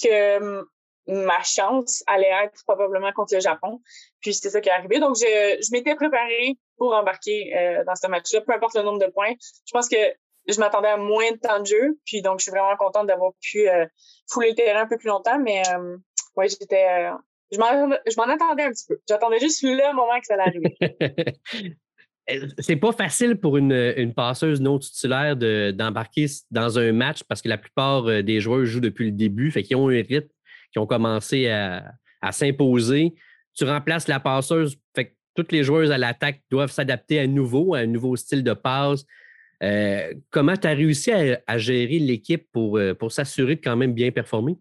que 0.00 0.36
hum, 0.38 0.66
ma 1.08 1.42
chance 1.42 2.04
allait 2.06 2.30
être 2.44 2.62
probablement 2.64 3.12
contre 3.12 3.34
le 3.34 3.40
Japon. 3.40 3.80
Puis 4.20 4.32
c'est 4.32 4.48
ça 4.48 4.60
qui 4.60 4.68
est 4.68 4.72
arrivé. 4.72 5.00
Donc, 5.00 5.16
je, 5.16 5.60
je 5.60 5.72
m'étais 5.72 5.96
préparée 5.96 6.56
pour 6.78 6.94
embarquer 6.94 7.52
euh, 7.56 7.84
dans 7.84 7.96
ce 7.96 8.06
match-là, 8.06 8.40
peu 8.42 8.54
importe 8.54 8.76
le 8.76 8.82
nombre 8.82 9.04
de 9.04 9.10
points. 9.10 9.32
Je 9.66 9.72
pense 9.72 9.88
que 9.88 9.96
je 10.46 10.60
m'attendais 10.60 10.88
à 10.88 10.96
moins 10.96 11.32
de 11.32 11.36
temps 11.36 11.58
de 11.58 11.66
jeu. 11.66 11.98
Puis 12.06 12.22
donc, 12.22 12.38
je 12.38 12.44
suis 12.44 12.52
vraiment 12.52 12.76
contente 12.76 13.08
d'avoir 13.08 13.32
pu 13.40 13.68
euh, 13.68 13.84
fouler 14.30 14.50
le 14.50 14.54
terrain 14.54 14.82
un 14.82 14.86
peu 14.86 14.96
plus 14.96 15.08
longtemps. 15.08 15.40
Mais 15.40 15.62
euh, 15.74 15.96
ouais, 16.36 16.48
j'étais. 16.48 17.10
Je 17.50 17.58
m'en 17.58 18.28
attendais 18.28 18.62
un 18.62 18.70
petit 18.70 18.86
peu. 18.86 19.00
J'attendais 19.08 19.40
juste 19.40 19.62
le 19.64 19.94
moment 19.94 20.18
que 20.20 20.26
ça 20.26 20.34
allait 20.34 20.44
arriver. 20.44 21.76
c'est 22.58 22.76
pas 22.76 22.92
facile 22.92 23.36
pour 23.36 23.56
une, 23.56 23.94
une 23.96 24.14
passeuse 24.14 24.60
non 24.60 24.78
titulaire 24.78 25.36
d'embarquer 25.36 26.26
dans 26.50 26.78
un 26.78 26.92
match 26.92 27.22
parce 27.24 27.42
que 27.42 27.48
la 27.48 27.58
plupart 27.58 28.22
des 28.22 28.40
joueurs 28.40 28.64
jouent 28.64 28.80
depuis 28.80 29.06
le 29.06 29.12
début, 29.12 29.50
fait 29.50 29.62
qu'ils 29.62 29.76
ont 29.76 29.88
un 29.88 30.02
rythme 30.02 30.28
qui 30.74 30.78
ont 30.80 30.86
commencé 30.86 31.48
à, 31.48 31.94
s'imposer. 32.32 33.14
Tu 33.54 33.64
remplaces 33.64 34.08
la 34.08 34.18
passeuse, 34.18 34.76
fait 34.96 35.04
que 35.06 35.14
toutes 35.34 35.52
les 35.52 35.62
joueuses 35.62 35.92
à 35.92 35.98
l'attaque 35.98 36.40
doivent 36.50 36.72
s'adapter 36.72 37.20
à 37.20 37.26
nouveau, 37.26 37.74
à 37.74 37.80
un 37.80 37.86
nouveau 37.86 38.16
style 38.16 38.42
de 38.42 38.54
passe. 38.54 39.04
Euh, 39.62 40.14
comment 40.30 40.56
tu 40.56 40.66
as 40.66 40.70
réussi 40.70 41.12
à, 41.12 41.58
gérer 41.58 41.98
l'équipe 41.98 42.50
pour, 42.50 42.78
euh, 42.78 42.94
pour 42.94 43.12
s'assurer 43.12 43.56
de 43.56 43.60
quand 43.60 43.76
même 43.76 43.92
bien 43.92 44.10
performer? 44.10 44.56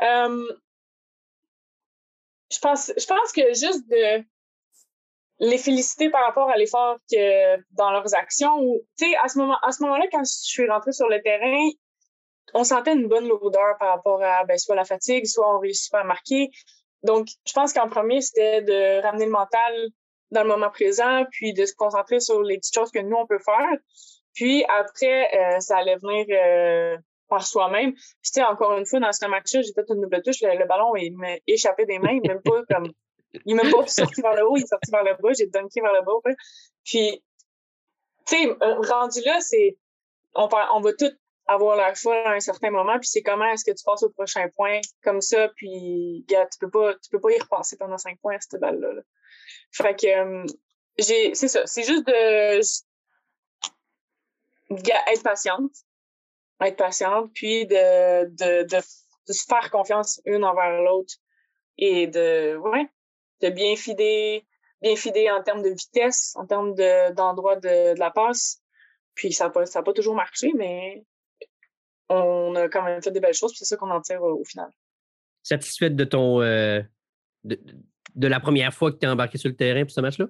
je, 0.00 0.56
pense, 2.60 2.92
je 2.96 3.06
pense 3.06 3.32
que 3.32 3.48
juste 3.48 3.88
de 3.90 4.22
les 5.40 5.58
féliciter 5.58 6.10
par 6.10 6.24
rapport 6.24 6.50
à 6.50 6.56
l'effort 6.56 6.98
que 7.10 7.56
dans 7.72 7.90
leurs 7.90 8.14
actions. 8.14 8.60
Tu 8.98 9.06
sais, 9.06 9.16
à 9.22 9.28
ce 9.28 9.38
moment, 9.38 9.56
à 9.62 9.72
ce 9.72 9.82
moment-là, 9.82 10.04
quand 10.12 10.22
je 10.22 10.32
suis 10.32 10.68
rentrée 10.68 10.92
sur 10.92 11.08
le 11.08 11.20
terrain, 11.22 11.68
on 12.54 12.64
sentait 12.64 12.92
une 12.92 13.08
bonne 13.08 13.26
lourdeur 13.26 13.76
par 13.78 13.96
rapport 13.96 14.22
à 14.22 14.44
ben, 14.44 14.58
soit 14.58 14.74
la 14.74 14.84
fatigue, 14.84 15.26
soit 15.26 15.56
on 15.56 15.58
réussit 15.58 15.90
pas 15.90 16.00
à 16.00 16.04
marquer. 16.04 16.50
Donc, 17.02 17.28
je 17.46 17.52
pense 17.52 17.72
qu'en 17.72 17.88
premier, 17.88 18.20
c'était 18.20 18.60
de 18.62 19.02
ramener 19.02 19.24
le 19.24 19.30
mental 19.30 19.88
dans 20.30 20.42
le 20.42 20.48
moment 20.48 20.70
présent, 20.70 21.24
puis 21.30 21.54
de 21.54 21.64
se 21.64 21.74
concentrer 21.74 22.20
sur 22.20 22.42
les 22.42 22.58
petites 22.58 22.74
choses 22.74 22.90
que 22.90 23.00
nous, 23.00 23.16
on 23.16 23.26
peut 23.26 23.38
faire. 23.38 23.78
Puis 24.34 24.64
après, 24.64 25.28
euh, 25.34 25.60
ça 25.60 25.78
allait 25.78 25.96
venir 25.96 26.26
euh, 26.30 26.96
par 27.28 27.46
soi-même. 27.46 27.94
Puis, 28.22 28.42
encore 28.42 28.76
une 28.76 28.86
fois, 28.86 29.00
dans 29.00 29.12
ce 29.12 29.26
match-là, 29.26 29.62
j'ai 29.62 29.72
fait 29.72 29.86
une 29.88 30.02
double 30.02 30.22
touche. 30.22 30.42
Le, 30.42 30.66
ballon, 30.66 30.94
il 30.96 31.16
m'a 31.16 31.36
échappé 31.46 31.86
des 31.86 31.98
mains. 31.98 32.20
même 32.26 32.42
pas 32.42 32.62
comme... 32.70 32.92
Il 33.44 33.54
m'a 33.54 33.62
pas 33.62 33.86
sorti 33.86 34.20
vers 34.20 34.34
le 34.34 34.46
haut, 34.46 34.56
il 34.56 34.62
est 34.62 34.66
sorti 34.66 34.90
vers 34.90 35.04
le 35.04 35.14
bas. 35.20 35.32
J'ai 35.36 35.46
dunké 35.46 35.80
vers 35.80 35.92
le 35.92 36.02
bas. 36.02 36.12
Puis, 36.84 37.22
tu 38.26 38.36
sais, 38.36 38.56
rendu 38.60 39.20
là, 39.24 39.40
c'est... 39.40 39.78
On, 40.34 40.48
on 40.72 40.80
va 40.80 40.92
tout 40.94 41.12
avoir 41.50 41.76
la 41.76 41.94
foi 41.94 42.16
à 42.26 42.34
un 42.34 42.40
certain 42.40 42.70
moment, 42.70 42.98
puis 42.98 43.08
c'est 43.08 43.22
comment 43.22 43.46
est-ce 43.46 43.64
que 43.64 43.76
tu 43.76 43.82
passes 43.84 44.02
au 44.02 44.10
prochain 44.10 44.48
point 44.50 44.80
comme 45.02 45.20
ça, 45.20 45.48
puis 45.56 46.24
tu 46.28 46.58
peux 46.60 46.70
pas 46.70 46.94
tu 46.94 47.10
peux 47.10 47.20
pas 47.20 47.30
y 47.32 47.38
repenser 47.38 47.76
pendant 47.76 47.98
cinq 47.98 48.18
points 48.20 48.36
à 48.36 48.40
cette 48.40 48.60
balle-là. 48.60 48.92
Là. 48.92 49.02
Fait 49.72 49.98
que 49.98 50.06
euh, 50.06 50.46
j'ai 50.98 51.34
c'est 51.34 51.48
ça, 51.48 51.66
c'est 51.66 51.82
juste 51.82 52.06
de 52.06 52.60
être 54.70 55.22
patiente, 55.24 55.72
être 56.62 56.76
patiente, 56.76 57.30
puis 57.34 57.66
de, 57.66 58.26
de, 58.26 58.62
de, 58.62 59.32
se 59.32 59.44
faire 59.44 59.70
confiance 59.70 60.20
une 60.24 60.44
envers 60.44 60.82
l'autre 60.82 61.14
et 61.78 62.06
de 62.06 62.56
ouais, 62.56 62.88
de 63.40 63.50
bien 63.50 63.76
fider, 63.76 64.46
bien 64.82 64.96
fider 64.96 65.30
en 65.30 65.42
termes 65.42 65.62
de 65.62 65.70
vitesse, 65.70 66.34
en 66.36 66.46
termes 66.46 66.74
d'endroit 67.14 67.56
de, 67.56 67.94
de, 67.94 67.98
la 67.98 68.10
passe. 68.10 68.62
Puis 69.14 69.32
ça 69.32 69.44
n'a 69.44 69.50
pas, 69.50 69.66
ça 69.66 69.82
pas 69.82 69.92
toujours 69.92 70.14
marché, 70.14 70.52
mais 70.56 71.04
on 72.08 72.54
a 72.56 72.68
quand 72.68 72.82
même 72.82 73.02
fait 73.02 73.10
des 73.10 73.20
belles 73.20 73.34
choses, 73.34 73.52
c'est 73.56 73.64
ça 73.64 73.76
qu'on 73.76 73.90
en 73.90 74.00
tire 74.00 74.22
au, 74.22 74.44
final. 74.44 74.70
Satisfaite 75.42 75.96
de 75.96 76.04
ton 76.04 76.42
euh, 76.42 76.82
de, 77.44 77.58
la 78.28 78.40
première 78.40 78.74
fois 78.74 78.92
que 78.92 78.98
tu 78.98 79.06
es 79.06 79.08
embarqué 79.08 79.38
sur 79.38 79.48
le 79.48 79.56
terrain 79.56 79.82
pour 79.82 79.92
ce 79.92 80.00
match-là? 80.00 80.26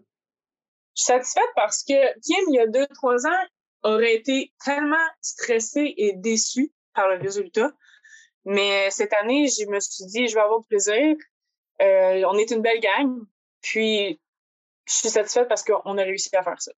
Je 0.97 1.03
suis 1.03 1.07
satisfaite 1.07 1.51
parce 1.57 1.83
que 1.83 2.13
Kim, 2.21 2.45
il 2.49 2.55
y 2.55 2.61
a 2.61 2.67
deux, 2.67 2.87
trois 2.95 3.27
ans, 3.27 3.47
aurait 3.83 4.15
été 4.15 4.53
tellement 4.65 4.97
stressé 5.21 5.95
et 5.97 6.13
déçu 6.17 6.73
par 6.95 7.09
le 7.09 7.19
résultat. 7.19 7.71
Mais 8.45 8.91
cette 8.91 9.13
année, 9.15 9.47
je 9.49 9.67
me 9.67 9.81
suis 9.81 10.05
dit, 10.07 10.29
je 10.29 10.35
vais 10.35 10.41
avoir 10.41 10.61
du 10.61 10.67
plaisir. 10.67 11.17
Euh, 11.81 12.23
on 12.29 12.37
est 12.37 12.51
une 12.51 12.63
belle 12.63 12.81
gang. 12.81 13.21
Puis, 13.63 14.21
je 14.87 14.93
suis 14.93 15.09
satisfaite 15.09 15.49
parce 15.49 15.63
qu'on 15.63 15.99
a 15.99 16.03
réussi 16.03 16.35
à 16.37 16.43
faire 16.43 16.61
ça. 16.61 16.73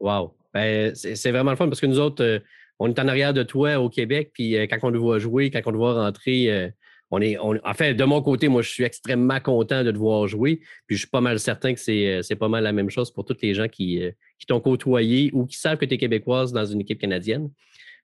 Wow. 0.00 0.34
Ben, 0.54 0.94
c'est 0.94 1.30
vraiment 1.30 1.50
le 1.50 1.56
fun 1.56 1.68
parce 1.68 1.80
que 1.80 1.86
nous 1.86 1.98
autres, 1.98 2.24
euh, 2.24 2.38
on 2.78 2.88
est 2.88 2.98
en 2.98 3.08
arrière 3.08 3.34
de 3.34 3.42
toi 3.42 3.78
au 3.78 3.88
Québec, 3.88 4.30
puis 4.32 4.56
euh, 4.56 4.66
quand 4.66 4.78
on 4.82 4.92
te 4.92 4.96
voit 4.96 5.18
jouer, 5.18 5.50
quand 5.50 5.60
on 5.66 5.72
te 5.72 5.76
voit 5.76 5.94
rentrer, 5.94 6.72
on 7.10 7.20
est. 7.20 7.36
en 7.38 7.74
fait, 7.74 7.94
de 7.94 8.04
mon 8.04 8.22
côté, 8.22 8.48
moi, 8.48 8.62
je 8.62 8.70
suis 8.70 8.84
extrêmement 8.84 9.40
content 9.40 9.82
de 9.82 9.90
te 9.90 9.96
voir 9.96 10.26
jouer. 10.28 10.60
Puis 10.86 10.96
je 10.96 11.00
suis 11.00 11.10
pas 11.10 11.20
mal 11.20 11.38
certain 11.40 11.74
que 11.74 11.80
c'est, 11.80 12.36
pas 12.36 12.48
mal 12.48 12.64
la 12.64 12.72
même 12.72 12.90
chose 12.90 13.12
pour 13.12 13.24
tous 13.24 13.36
les 13.42 13.54
gens 13.54 13.68
qui, 13.68 14.00
qui 14.38 14.46
t'ont 14.46 14.60
côtoyé 14.60 15.30
ou 15.32 15.46
qui 15.46 15.56
savent 15.56 15.78
que 15.78 15.84
tu 15.84 15.94
es 15.94 15.98
québécoise 15.98 16.52
dans 16.52 16.64
une 16.64 16.80
équipe 16.80 17.00
canadienne. 17.00 17.50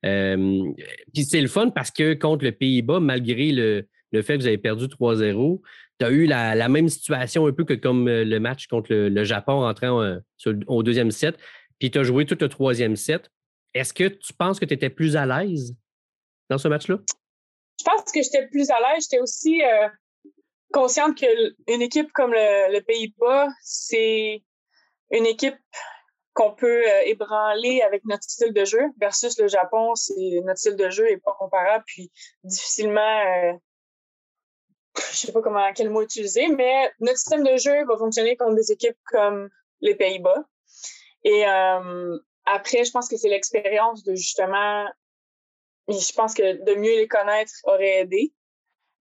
puis 0.02 1.24
c'est 1.24 1.40
le 1.40 1.48
fun 1.48 1.70
parce 1.70 1.90
que 1.90 2.14
contre 2.14 2.44
le 2.44 2.52
Pays-Bas, 2.52 3.00
malgré 3.00 3.52
le, 3.52 3.86
fait 4.22 4.34
que 4.34 4.42
vous 4.42 4.46
avez 4.46 4.58
perdu 4.58 4.86
3-0, 4.86 5.60
tu 5.98 6.06
as 6.06 6.10
eu 6.10 6.26
la, 6.26 6.68
même 6.68 6.88
situation 6.88 7.46
un 7.46 7.52
peu 7.52 7.64
que 7.64 7.74
comme 7.74 8.08
le 8.08 8.38
match 8.38 8.66
contre 8.66 8.92
le, 8.92 9.24
Japon 9.24 9.64
entrant 9.64 10.18
au 10.66 10.82
deuxième 10.82 11.10
set. 11.10 11.36
Puis 11.78 11.90
tu 11.90 11.98
as 11.98 12.02
joué 12.02 12.26
tout 12.26 12.36
le 12.40 12.48
troisième 12.48 12.96
set. 12.96 13.30
Est-ce 13.74 13.92
que 13.92 14.04
tu 14.04 14.32
penses 14.32 14.60
que 14.60 14.64
tu 14.64 14.74
étais 14.74 14.90
plus 14.90 15.16
à 15.16 15.26
l'aise 15.26 15.74
dans 16.48 16.58
ce 16.58 16.68
match-là? 16.68 16.98
Je 17.78 17.84
pense 17.84 18.12
que 18.12 18.22
j'étais 18.22 18.46
plus 18.48 18.70
à 18.70 18.76
l'aise. 18.80 19.04
J'étais 19.04 19.20
aussi 19.20 19.62
euh, 19.62 19.88
consciente 20.72 21.16
qu'une 21.16 21.82
équipe 21.82 22.12
comme 22.12 22.32
le, 22.32 22.80
Pays-Bas, 22.80 23.48
c'est 23.62 24.42
une 25.10 25.26
équipe 25.26 25.56
qu'on 26.34 26.52
peut 26.52 26.82
euh, 26.88 27.00
ébranler 27.04 27.80
avec 27.82 28.04
notre 28.04 28.24
style 28.24 28.52
de 28.52 28.64
jeu 28.64 28.82
versus 29.00 29.38
le 29.38 29.46
Japon, 29.46 29.94
c'est 29.94 30.40
notre 30.44 30.58
style 30.58 30.76
de 30.76 30.90
jeu 30.90 31.08
est 31.08 31.18
pas 31.18 31.34
comparable 31.38 31.84
puis 31.86 32.10
difficilement 32.42 33.00
euh, 33.00 33.52
je 34.96 35.16
sais 35.16 35.32
pas 35.32 35.42
comment 35.42 35.72
quel 35.72 35.90
mot 35.90 36.02
utiliser 36.02 36.48
mais 36.48 36.92
notre 37.00 37.18
système 37.18 37.44
de 37.44 37.56
jeu 37.56 37.84
va 37.86 37.96
fonctionner 37.96 38.36
contre 38.36 38.56
des 38.56 38.72
équipes 38.72 38.98
comme 39.06 39.48
les 39.80 39.94
Pays-Bas 39.94 40.44
et 41.24 41.44
après, 42.46 42.84
je 42.84 42.90
pense 42.90 43.08
que 43.08 43.16
c'est 43.16 43.28
l'expérience 43.28 44.04
de 44.04 44.14
justement, 44.14 44.86
je 45.88 46.12
pense 46.14 46.34
que 46.34 46.64
de 46.64 46.74
mieux 46.74 46.96
les 46.96 47.08
connaître 47.08 47.52
aurait 47.64 48.00
aidé. 48.00 48.32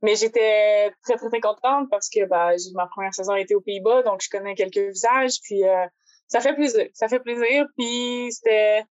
Mais 0.01 0.15
j'étais 0.15 0.91
très, 1.03 1.15
très, 1.15 1.29
très 1.29 1.39
contente 1.39 1.89
parce 1.89 2.09
que 2.09 2.25
bah, 2.25 2.51
ma 2.73 2.87
première 2.87 3.13
saison 3.13 3.33
a 3.33 3.39
été 3.39 3.55
aux 3.55 3.61
Pays-Bas, 3.61 4.03
donc 4.03 4.21
je 4.21 4.29
connais 4.29 4.53
quelques 4.53 4.77
visages, 4.77 5.39
puis 5.43 5.63
euh, 5.63 5.85
ça 6.27 6.41
fait 6.41 6.53
plaisir. 6.53 6.87
Ça 6.93 7.07
fait 7.07 7.21
plaisir, 7.21 7.65
puis 7.77 8.29
c'était... 8.31 8.83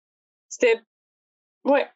C'était... 0.49 0.81
Ouais, 1.65 1.87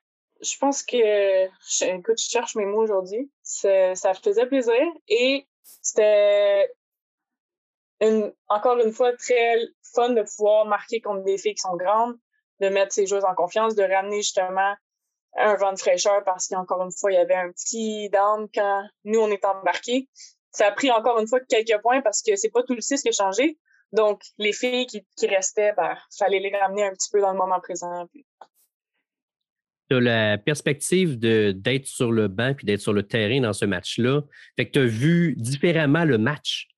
je 0.40 0.58
pense 0.58 0.82
que... 0.82 1.46
Écoute, 1.84 2.18
je 2.18 2.28
cherche 2.28 2.54
mes 2.54 2.66
mots 2.66 2.82
aujourd'hui. 2.82 3.30
Ça 3.42 3.94
faisait 4.22 4.46
plaisir 4.46 4.82
et 5.08 5.46
c'était 5.64 6.70
encore 8.48 8.78
une 8.78 8.92
fois 8.92 9.12
très 9.16 9.58
fun 9.94 10.10
de 10.10 10.22
pouvoir 10.22 10.66
marquer 10.66 11.00
contre 11.00 11.24
des 11.24 11.38
filles 11.38 11.54
qui 11.54 11.62
sont 11.62 11.76
grandes, 11.76 12.16
de 12.60 12.68
mettre 12.68 12.92
ces 12.92 13.06
joueurs 13.06 13.24
en 13.26 13.34
confiance, 13.34 13.74
de 13.74 13.82
ramener 13.82 14.18
justement 14.18 14.74
un 15.38 15.54
vent 15.56 15.72
de 15.72 15.78
fraîcheur 15.78 16.22
parce 16.24 16.48
qu'encore 16.48 16.82
une 16.82 16.92
fois, 16.92 17.12
il 17.12 17.14
y 17.14 17.18
avait 17.18 17.34
un 17.34 17.50
petit 17.50 18.08
down 18.10 18.48
quand 18.54 18.84
nous, 19.04 19.20
on 19.20 19.30
est 19.30 19.44
embarqués. 19.44 20.08
Ça 20.50 20.68
a 20.68 20.72
pris 20.72 20.90
encore 20.90 21.18
une 21.18 21.26
fois 21.26 21.40
quelques 21.40 21.80
points 21.82 22.00
parce 22.00 22.22
que 22.22 22.36
c'est 22.36 22.50
pas 22.50 22.62
tout 22.62 22.74
le 22.74 22.80
6 22.80 23.02
qui 23.02 23.08
a 23.08 23.12
changé. 23.12 23.58
Donc, 23.92 24.22
les 24.38 24.52
filles 24.52 24.86
qui, 24.86 25.06
qui 25.16 25.26
restaient, 25.26 25.72
ben, 25.74 25.96
fallait 26.18 26.40
les 26.40 26.56
ramener 26.56 26.84
un 26.84 26.92
petit 26.92 27.10
peu 27.10 27.20
dans 27.20 27.32
le 27.32 27.38
moment 27.38 27.60
présent. 27.60 28.06
Tu 29.88 29.96
as 29.96 30.00
la 30.00 30.38
perspective 30.38 31.18
d'être 31.18 31.86
sur 31.86 32.12
le 32.12 32.28
banc 32.28 32.54
puis 32.54 32.66
d'être 32.66 32.80
sur 32.80 32.92
le 32.92 33.02
terrain 33.02 33.40
dans 33.40 33.52
ce 33.52 33.64
match-là. 33.64 34.22
Fait 34.56 34.66
que 34.66 34.72
tu 34.72 34.78
as 34.80 34.86
vu 34.86 35.34
différemment 35.36 36.04
le 36.04 36.18
match. 36.18 36.68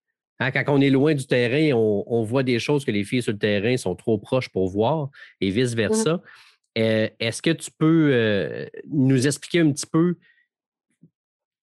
Hein, 0.41 0.53
quand 0.53 0.65
on 0.69 0.81
est 0.81 0.91
loin 0.91 1.15
du 1.15 1.27
terrain, 1.27 1.77
on, 1.77 2.23
voit 2.23 2.43
des 2.43 2.59
choses 2.59 2.85
que 2.85 2.91
les 2.91 3.05
filles 3.05 3.23
sur 3.23 3.33
le 3.33 3.39
terrain 3.39 3.77
sont 3.77 3.97
trop 3.97 4.19
proches 4.19 4.51
pour 4.51 4.69
voir 4.69 5.11
et 5.41 5.51
vice-versa. 5.51 6.15
Mmh. 6.15 6.23
Euh, 6.79 7.09
est-ce 7.19 7.43
que 7.43 7.51
tu 7.51 7.71
peux 7.77 8.11
euh, 8.13 8.67
nous 8.89 9.27
expliquer 9.27 9.61
un 9.61 9.73
petit 9.73 9.87
peu 9.87 10.17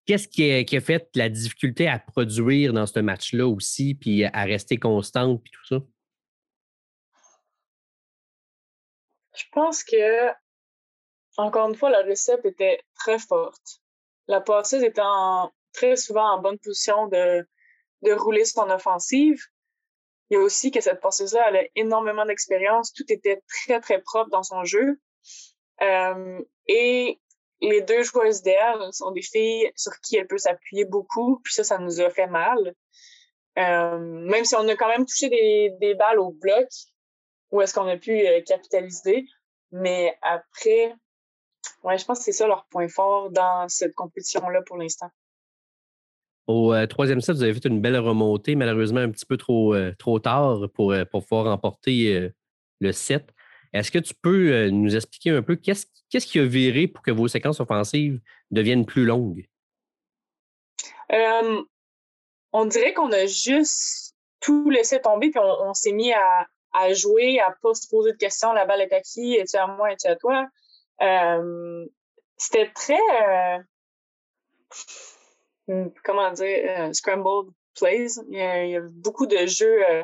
Qu'est-ce 0.06 0.28
qui, 0.28 0.75
a 0.75 0.82
fait 0.82 1.10
la 1.16 1.30
difficulté 1.30 1.88
à 1.88 1.98
produire 1.98 2.74
dans 2.74 2.86
ce 2.86 3.00
match-là 3.00 3.48
aussi, 3.48 3.96
puis 3.96 4.24
à 4.24 4.44
rester 4.44 4.78
constante, 4.78 5.42
puis 5.42 5.52
tout 5.52 5.66
ça? 5.66 5.84
Je 9.36 9.44
pense 9.52 9.84
que, 9.84 10.30
encore 11.38 11.70
une 11.70 11.75
fois, 11.75 11.89
la 11.89 12.04
recette 12.04 12.46
était 12.46 12.82
très 12.96 13.20
forte. 13.20 13.82
La 14.27 14.42
passeuse 14.42 14.84
était 14.84 15.01
très 15.74 15.96
souvent 15.96 16.32
en 16.32 16.42
bonne 16.42 16.58
position 16.60 17.08
de, 17.08 17.48
de 18.01 18.13
rouler 18.13 18.46
son 18.46 18.70
offensive. 18.70 19.39
Il 20.30 20.36
y 20.36 20.38
a 20.38 20.39
aussi 20.39 20.72
que 20.72 20.82
cette 20.82 21.01
passeuse-là, 21.01 21.46
elle 21.50 21.58
a 21.58 21.63
énormément 21.75 22.25
d'expérience. 22.25 22.94
Tout 22.94 23.06
était 23.10 23.44
très, 23.48 23.80
très 23.80 24.01
propre 24.01 24.32
dans 24.32 24.44
son 24.44 24.63
jeu. 24.63 25.00
Euh, 25.82 26.42
et 26.68 27.20
les 27.62 27.82
deux 27.82 28.04
joueuses 28.04 28.42
d'elle 28.42 28.92
sont 28.92 29.12
des 29.12 29.22
filles 29.22 29.72
sur 29.75 29.92
qui 30.01 30.18
elle 30.18 30.27
peut 30.27 30.38
s'appuyer 30.38 30.86
beaucoup. 30.86 31.39
Puis 31.44 31.54
ça, 31.54 31.63
ça 31.63 31.77
nous 31.77 32.01
a 32.01 32.10
fait 32.10 32.27
mal. 32.27 32.74
Euh, 33.58 33.98
même 34.00 34.46
si 34.46 34.56
on 34.56 34.68
a 34.68 34.75
quand 34.75 34.89
même 34.89 35.06
touché 35.06 35.30
des, 35.30 35.72
des 35.80 35.94
balles 35.96 36.20
au 36.20 36.32
bloc, 36.32 36.68
où 37.51 37.62
est-ce 37.62 37.74
qu'on 37.74 37.88
a 37.88 37.98
pu 37.98 38.25
euh, 38.25 38.42
capitaliser. 38.42 39.25
Mais 39.72 40.18
après, 40.22 40.94
ouais, 41.86 41.98
je 41.98 42.06
pense 42.06 42.20
que 42.20 42.25
c'est 42.25 42.32
ça 42.32 42.48
leur 42.48 42.65
point 42.65 42.88
fort 42.88 43.30
dans 43.30 43.70
cette 43.70 43.96
compétition-là 43.96 44.62
pour 44.63 44.77
l'instant. 44.77 45.10
Au 46.48 46.74
euh, 46.74 46.86
troisième 46.86 47.22
set, 47.22 47.36
vous 47.36 47.44
avez 47.44 47.54
fait 47.54 47.68
une 47.68 47.82
belle 47.82 47.98
remontée, 47.98 48.56
malheureusement 48.56 49.00
un 49.00 49.10
petit 49.10 49.25
peu 49.25 49.38
trop, 49.38 49.74
euh, 49.74 49.94
trop 49.98 50.20
tard 50.20 50.68
pour, 50.74 50.92
euh, 50.92 51.06
pour 51.06 51.24
pouvoir 51.24 51.46
remporter 51.46 52.32
le 52.80 52.92
set. 52.92 53.34
Est-ce 53.74 53.92
que 53.92 54.00
tu 54.00 54.13
peux 54.13 54.70
nous 54.70 54.96
expliquer 54.96 55.32
un 55.32 55.42
peu 55.42 55.56
qu'est-ce, 55.56 55.88
qu'est-ce 56.10 56.27
qui 56.27 56.39
a 56.39 56.46
viré 56.46 56.88
pour 56.88 57.04
que 57.04 57.12
vos 57.12 57.27
séquences 57.27 57.60
offensives 57.60 58.20
deviennent 58.51 58.86
plus 58.86 59.06
longues? 59.06 59.48
on 62.51 62.65
dirait 62.65 62.94
qu'on 62.94 63.12
a 63.12 63.25
juste 63.25 64.15
tout 64.39 64.70
laissé 64.70 65.00
tomber, 65.01 65.30
puis 65.30 65.39
on, 65.39 65.74
s'est 65.74 65.92
mis 65.92 66.13
à, 66.13 66.48
à, 66.74 66.94
jouer, 66.94 67.39
à 67.39 67.54
pas 67.62 67.74
se 67.74 67.88
poser 67.89 68.13
de 68.13 68.18
questions. 68.18 68.54
La 68.54 68.65
balle 68.65 68.82
est 68.82 68.94
à 68.94 69.01
qui? 69.01 69.36
Es-tu 69.36 69.58
à 69.58 69.68
moi? 69.68 69.92
Es-tu 69.92 70.08
à 70.08 70.15
toi? 70.15 70.48
C'était 72.38 72.72
très 72.74 73.00
Hmm, 75.68 75.88
comment 76.04 76.32
dire, 76.32 76.46
euh, 76.80 76.94
scrambled 76.94 77.52
plays. 77.80 78.20
Il 78.30 78.38
y, 78.38 78.75
a, 78.75 78.82
beaucoup 78.82 79.25
de 79.25 79.46
jeux 79.48 79.84
euh, 79.90 80.04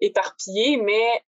éparpillés, 0.00 0.76
mais 0.76 1.22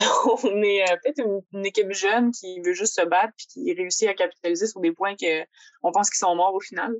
on 0.44 0.62
est 0.62 0.82
euh, 0.82 0.96
peut-être 1.02 1.22
une, 1.52 1.66
équipe 1.66 1.90
jeune 1.92 2.32
qui 2.32 2.60
veut 2.60 2.74
juste 2.74 2.94
se 2.96 3.04
battre 3.06 3.32
puis 3.36 3.46
qui 3.46 3.74
réussit 3.74 4.08
à 4.08 4.14
capitaliser 4.14 4.66
sur 4.66 4.80
des 4.80 4.92
points 4.92 5.16
que 5.16 5.42
on 5.82 5.90
pense 5.90 6.10
qu'ils 6.10 6.18
sont 6.18 6.34
morts 6.36 6.54
au 6.54 6.60
final. 6.60 6.94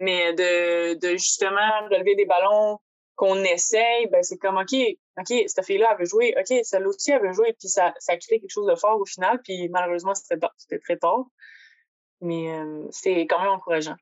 Mais 0.00 0.32
de, 0.34 0.94
de 0.94 1.12
justement 1.12 1.88
relever 1.90 2.14
des 2.14 2.26
ballons 2.26 2.78
qu'on 3.20 3.44
essaye, 3.44 4.06
ben 4.06 4.22
c'est 4.22 4.38
comme 4.38 4.56
OK, 4.56 4.74
OK, 5.18 5.44
cette 5.46 5.62
fille-là, 5.66 5.90
elle 5.92 5.98
veut 5.98 6.06
jouer, 6.06 6.34
OK, 6.38 6.58
celle-là 6.62 6.88
aussi, 6.88 7.10
elle 7.10 7.20
veut 7.20 7.34
jouer, 7.34 7.54
puis 7.58 7.68
ça, 7.68 7.92
ça 7.98 8.16
crée 8.16 8.40
quelque 8.40 8.50
chose 8.50 8.66
de 8.66 8.74
fort 8.74 8.98
au 8.98 9.04
final, 9.04 9.38
puis 9.44 9.68
malheureusement, 9.68 10.14
c'était 10.14 10.78
très 10.78 10.96
tard. 10.96 11.26
Mais 12.22 12.48
c'est 12.90 13.26
quand 13.26 13.38
même 13.42 13.50
encourageant. 13.50 13.96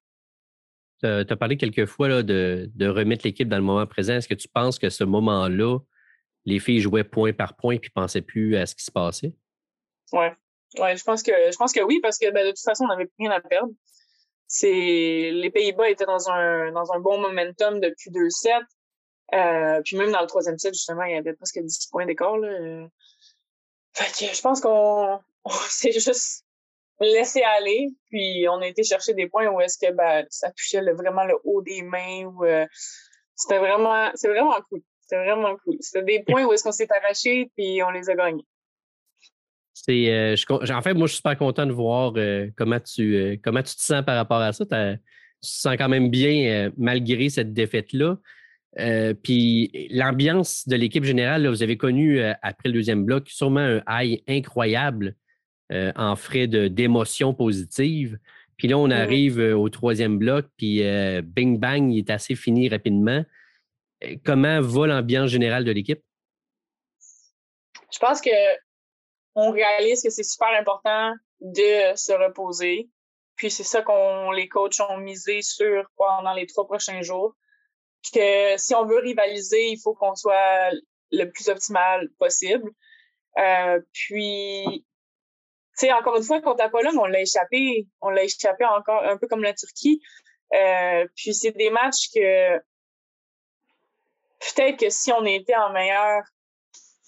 Tu 1.01 1.07
as, 1.07 1.37
parlé 1.37 1.57
quelques 1.57 1.87
fois 1.87 2.23
de, 2.23 2.71
remettre 2.81 3.27
l'équipe 3.27 3.49
dans 3.49 3.57
le 3.57 3.65
moment 3.65 3.87
présent. 3.89 4.15
Est-ce 4.15 4.29
que 4.29 4.35
tu 4.35 4.47
penses 4.47 4.79
que 4.79 4.89
ce 4.89 5.03
moment-là, 5.03 5.81
les 6.45 6.61
filles 6.61 6.81
jouaient 6.81 7.03
point 7.03 7.33
par 7.33 7.57
point 7.57 7.75
et 7.75 7.81
ne 7.83 8.01
pensaient 8.01 8.23
plus 8.23 8.57
à 8.57 8.67
ce 8.67 8.77
qui 8.77 8.85
se 8.85 8.93
passait? 8.93 9.35
Oui. 10.13 10.27
Ouais, 10.79 10.97
je 10.97 11.03
pense 11.03 11.25
que 11.25 11.33
je 11.33 11.57
pense 11.57 11.73
que 11.73 11.81
oui, 11.81 11.99
parce 12.01 12.19
que 12.19 12.31
ben, 12.31 12.45
de 12.45 12.51
toute 12.51 12.65
façon, 12.65 12.85
on 12.85 12.89
n'avait 12.89 13.11
rien 13.19 13.33
à 13.33 13.41
perdre. 13.41 13.73
C'est 14.47 15.31
les 15.33 15.51
Pays-Bas 15.51 15.89
étaient 15.89 16.07
dans 16.07 16.31
un 16.31 16.71
dans 16.73 16.93
un 16.93 17.01
bon 17.01 17.19
momentum 17.19 17.81
depuis 17.81 18.11
deux 18.11 18.31
sets. 18.31 18.53
Euh, 19.35 19.81
puis 19.85 19.97
même 19.97 20.11
dans 20.11 20.21
le 20.21 20.27
troisième 20.27 20.59
set, 20.59 20.75
justement, 20.75 21.05
il 21.05 21.15
y 21.15 21.19
avait 21.19 21.35
presque 21.35 21.59
10 21.59 21.89
points 21.91 22.07
d'écart. 22.07 22.37
Fait 23.95 24.27
que 24.27 24.33
je 24.33 24.41
pense 24.41 24.61
qu'on 24.61 25.21
c'est 25.69 25.93
juste 25.93 26.45
laisser 27.01 27.43
aller. 27.43 27.89
Puis 28.11 28.47
on 28.49 28.61
a 28.61 28.67
été 28.67 28.83
chercher 28.83 29.15
des 29.15 29.29
points 29.29 29.49
où 29.49 29.61
est-ce 29.61 29.79
que 29.79 29.93
ben, 29.93 30.27
ça 30.31 30.51
touchait 30.51 30.81
vraiment 30.93 31.25
le 31.25 31.35
haut 31.45 31.63
des 31.63 31.83
mains. 31.83 32.33
Euh, 32.43 32.67
c'était 33.35 33.59
vraiment, 33.59 34.11
vraiment 34.25 34.59
cool. 34.69 34.81
C'était 35.01 35.25
vraiment 35.25 35.57
cool. 35.65 35.77
C'était 35.81 36.05
des 36.05 36.23
points 36.23 36.45
où 36.45 36.53
est-ce 36.53 36.65
qu'on 36.65 36.73
s'est 36.73 36.89
arraché 36.91 37.51
puis 37.57 37.83
on 37.83 37.91
les 37.91 38.09
a 38.11 38.15
gagnés. 38.15 38.45
Euh, 39.89 40.37
en 40.51 40.83
fait, 40.83 40.93
moi, 40.93 41.07
je 41.07 41.13
suis 41.13 41.17
super 41.19 41.39
content 41.39 41.65
de 41.65 41.73
voir 41.73 42.13
euh, 42.17 42.49
comment, 42.57 42.81
tu, 42.81 43.41
comment 43.43 43.63
tu 43.63 43.75
te 43.75 43.81
sens 43.81 44.05
par 44.05 44.17
rapport 44.17 44.41
à 44.41 44.53
ça. 44.53 44.65
tu 44.65 44.71
te 44.71 44.99
sens 45.41 45.77
quand 45.77 45.89
même 45.89 46.11
bien 46.11 46.71
malgré 46.77 47.31
cette 47.31 47.53
défaite-là. 47.55 48.19
Puis 49.23 49.89
l'ambiance 49.91 50.69
de 50.69 50.77
l'équipe 50.77 51.05
générale, 51.05 51.49
vous 51.49 51.63
avez 51.63 51.77
connu 51.77 52.21
après 52.43 52.69
le 52.69 52.73
deuxième 52.73 53.05
bloc 53.05 53.29
sûrement 53.29 53.61
un 53.61 53.83
high 53.89 54.23
incroyable 54.29 55.17
euh, 55.71 55.93
en 55.97 56.17
frais 56.17 56.47
d'émotions 56.47 57.35
positives. 57.35 58.19
Puis 58.57 58.69
là, 58.69 58.79
on 58.79 58.91
arrive 58.91 59.39
euh, 59.39 59.55
au 59.55 59.69
troisième 59.69 60.17
bloc, 60.17 60.47
puis 60.57 60.83
euh, 60.83 61.21
bing 61.23 61.59
bang, 61.59 61.93
il 61.93 61.99
est 61.99 62.09
assez 62.09 62.35
fini 62.35 62.71
rapidement. 62.71 63.23
Comment 64.25 64.63
va 64.63 64.87
l'ambiance 64.87 65.29
générale 65.29 65.65
de 65.65 65.71
l'équipe? 65.73 66.03
Je 67.93 67.99
pense 67.99 68.23
que 68.23 68.31
on 69.35 69.51
réalise 69.51 70.03
que 70.03 70.09
c'est 70.09 70.23
super 70.23 70.49
important 70.59 71.13
de 71.43 71.95
se 71.97 72.13
reposer. 72.13 72.89
Puis 73.37 73.51
c'est 73.51 73.63
ça 73.63 73.83
qu'on 73.83 74.31
les 74.31 74.49
coachs 74.49 74.81
ont 74.81 74.97
misé 74.97 75.43
sur 75.43 75.85
pendant 75.99 76.33
les 76.33 76.47
trois 76.47 76.67
prochains 76.67 77.03
jours. 77.03 77.37
Que 78.13 78.57
si 78.57 78.75
on 78.75 78.87
veut 78.87 78.99
rivaliser, 78.99 79.69
il 79.69 79.81
faut 79.83 79.95
qu'on 79.95 80.15
soit 80.15 80.71
le 81.11 81.25
plus 81.31 81.49
optimal 81.49 82.09
possible. 82.19 82.71
puis 83.93 84.85
sais, 85.79 85.93
encore 85.93 86.17
une 86.17 86.23
fois, 86.25 86.41
contre 86.41 86.63
la 86.63 86.69
Pologne, 86.69 86.99
on 86.99 87.07
l'a 87.07 87.21
échappé. 87.21 87.87
On 88.01 88.11
l'a 88.11 88.25
échappé 88.25 88.65
encore 88.65 89.03
un 89.05 89.17
peu 89.17 89.29
comme 89.29 89.43
la 89.43 89.55
Turquie. 89.55 90.03
Euh, 90.55 91.07
puis 91.15 91.35
c'est 91.35 91.53
des 91.53 91.71
matchs 91.71 92.09
que 92.15 92.59
peut-être 94.41 94.79
que 94.79 94.91
si 94.91 95.13
on 95.13 95.25
était 95.25 95.57
en 95.57 95.73
meilleure 95.73 96.25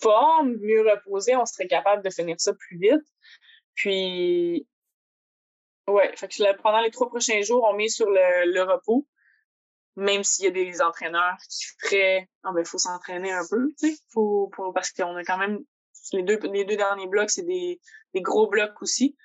forme, 0.00 0.57
mieux 0.61 0.83
reposé, 0.88 1.37
on 1.37 1.46
serait 1.46 1.66
capable 1.66 2.05
de 2.05 2.11
finir 2.11 2.37
ça 2.38 2.53
plus 2.55 2.79
vite. 2.79 3.07
Puis 3.74 4.66
ouais, 5.88 6.14
fait 6.16 6.29
que 6.29 6.62
pendant 6.62 6.81
les 6.81 6.90
trois 6.90 7.09
prochains 7.09 7.42
jours, 7.42 7.66
on 7.68 7.74
met 7.74 7.88
sur 7.88 8.09
le, 8.09 8.62
repos. 8.62 9.07
Même 10.00 10.24
s'il 10.24 10.46
y 10.46 10.48
a 10.48 10.50
des 10.50 10.80
entraîneurs 10.80 11.36
qui 11.48 11.66
feraient 11.78 12.28
ah 12.42 12.52
ben 12.54 12.64
faut 12.64 12.78
s'entraîner 12.78 13.32
un 13.32 13.46
peu, 13.48 13.68
tu 13.78 13.94
sais, 13.94 13.98
parce 14.74 14.92
qu'on 14.92 15.14
a 15.14 15.24
quand 15.24 15.36
même 15.36 15.60
les 16.12 16.22
deux, 16.22 16.38
les 16.52 16.64
deux 16.64 16.76
derniers 16.76 17.06
blocs, 17.06 17.30
c'est 17.30 17.44
des, 17.44 17.78
gros 18.16 18.48
blocs 18.48 18.80
aussi. 18.80 19.16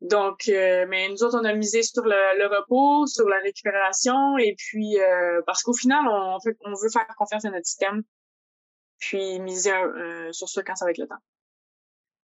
Donc, 0.00 0.48
euh, 0.48 0.84
mais 0.88 1.08
nous 1.08 1.22
autres, 1.22 1.38
on 1.40 1.44
a 1.44 1.54
misé 1.54 1.82
sur 1.82 2.02
le, 2.04 2.46
repos, 2.46 3.06
sur 3.06 3.28
la 3.28 3.38
récupération, 3.38 4.36
et 4.36 4.56
puis 4.58 4.98
euh, 4.98 5.40
parce 5.46 5.62
qu'au 5.62 5.72
final, 5.72 6.04
on, 6.08 6.38
on 6.64 6.74
veut 6.74 6.90
faire 6.90 7.06
confiance 7.16 7.44
à 7.44 7.50
notre 7.50 7.66
système, 7.66 8.02
puis 8.98 9.38
miser 9.38 9.72
euh, 9.72 10.32
sur 10.32 10.48
ça 10.48 10.62
quand 10.62 10.74
ça 10.74 10.84
va 10.84 10.90
être 10.90 10.98
le 10.98 11.06
temps. 11.06 11.22